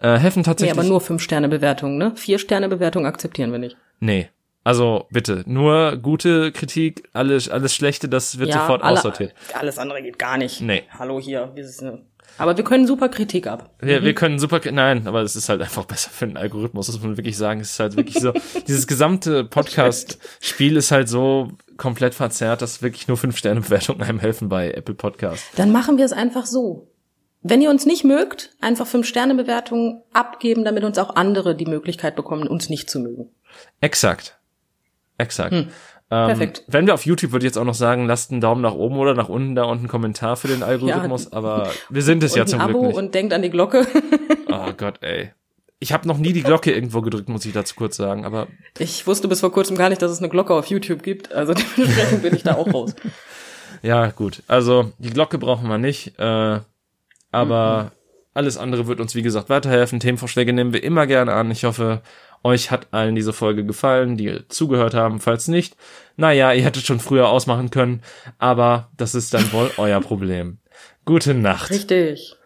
[0.00, 0.78] äh, helfen Nee, tatsächlich.
[0.78, 2.12] aber nur 5-Sterne-Bewertungen, ne?
[2.16, 3.76] 4-Sterne-Bewertungen akzeptieren wir nicht.
[4.00, 4.28] Nee.
[4.64, 9.34] Also bitte, nur gute Kritik, alles, alles Schlechte, das wird sofort alle- aussortiert.
[9.54, 10.60] Alles andere geht gar nicht.
[10.60, 10.82] Nee.
[10.98, 11.52] Hallo hier.
[12.36, 13.70] Aber wir können super Kritik ab.
[13.80, 17.02] Wir, wir können super, nein, aber es ist halt einfach besser für den Algorithmus, muss
[17.02, 17.60] man wirklich sagen.
[17.60, 18.32] Es ist halt wirklich so,
[18.68, 24.18] dieses gesamte Podcast-Spiel ist halt so komplett verzerrt, dass wirklich nur fünf Sterne Bewertungen einem
[24.18, 25.44] helfen bei Apple Podcast.
[25.56, 26.88] Dann machen wir es einfach so.
[27.40, 32.48] Wenn ihr uns nicht mögt, einfach 5-Sterne-Bewertungen abgeben, damit uns auch andere die Möglichkeit bekommen,
[32.48, 33.30] uns nicht zu mögen.
[33.80, 34.38] Exakt.
[35.18, 35.54] Exakt.
[35.54, 35.68] Ähm,
[36.26, 36.64] perfekt.
[36.66, 38.96] Wenn wir auf YouTube, würde ich jetzt auch noch sagen, lasst einen Daumen nach oben
[38.96, 42.42] oder nach unten da und einen Kommentar für den Algorithmus, aber wir sind es ja
[42.42, 42.96] und zum ein Glück Abo nicht.
[42.96, 43.86] und denkt an die Glocke.
[44.50, 45.32] Oh Gott, ey.
[45.80, 48.48] Ich habe noch nie die Glocke irgendwo gedrückt, muss ich dazu kurz sagen, aber
[48.78, 51.32] Ich wusste bis vor kurzem gar nicht, dass es eine Glocke auf YouTube gibt.
[51.32, 52.94] Also dementsprechend bin ich da auch raus.
[53.82, 54.42] Ja, gut.
[54.48, 56.60] Also die Glocke brauchen wir nicht, äh,
[57.30, 57.92] aber
[58.34, 60.00] alles andere wird uns, wie gesagt, weiterhelfen.
[60.00, 61.50] Themenvorschläge nehmen wir immer gerne an.
[61.50, 62.02] Ich hoffe,
[62.42, 65.20] euch hat allen diese Folge gefallen, die zugehört haben.
[65.20, 65.76] Falls nicht,
[66.16, 68.02] naja, ihr hättet schon früher ausmachen können,
[68.38, 70.58] aber das ist dann wohl euer Problem.
[71.04, 71.70] Gute Nacht.
[71.70, 72.36] Richtig.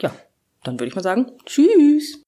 [0.00, 0.14] Ja,
[0.62, 2.24] dann würde ich mal sagen, tschüss.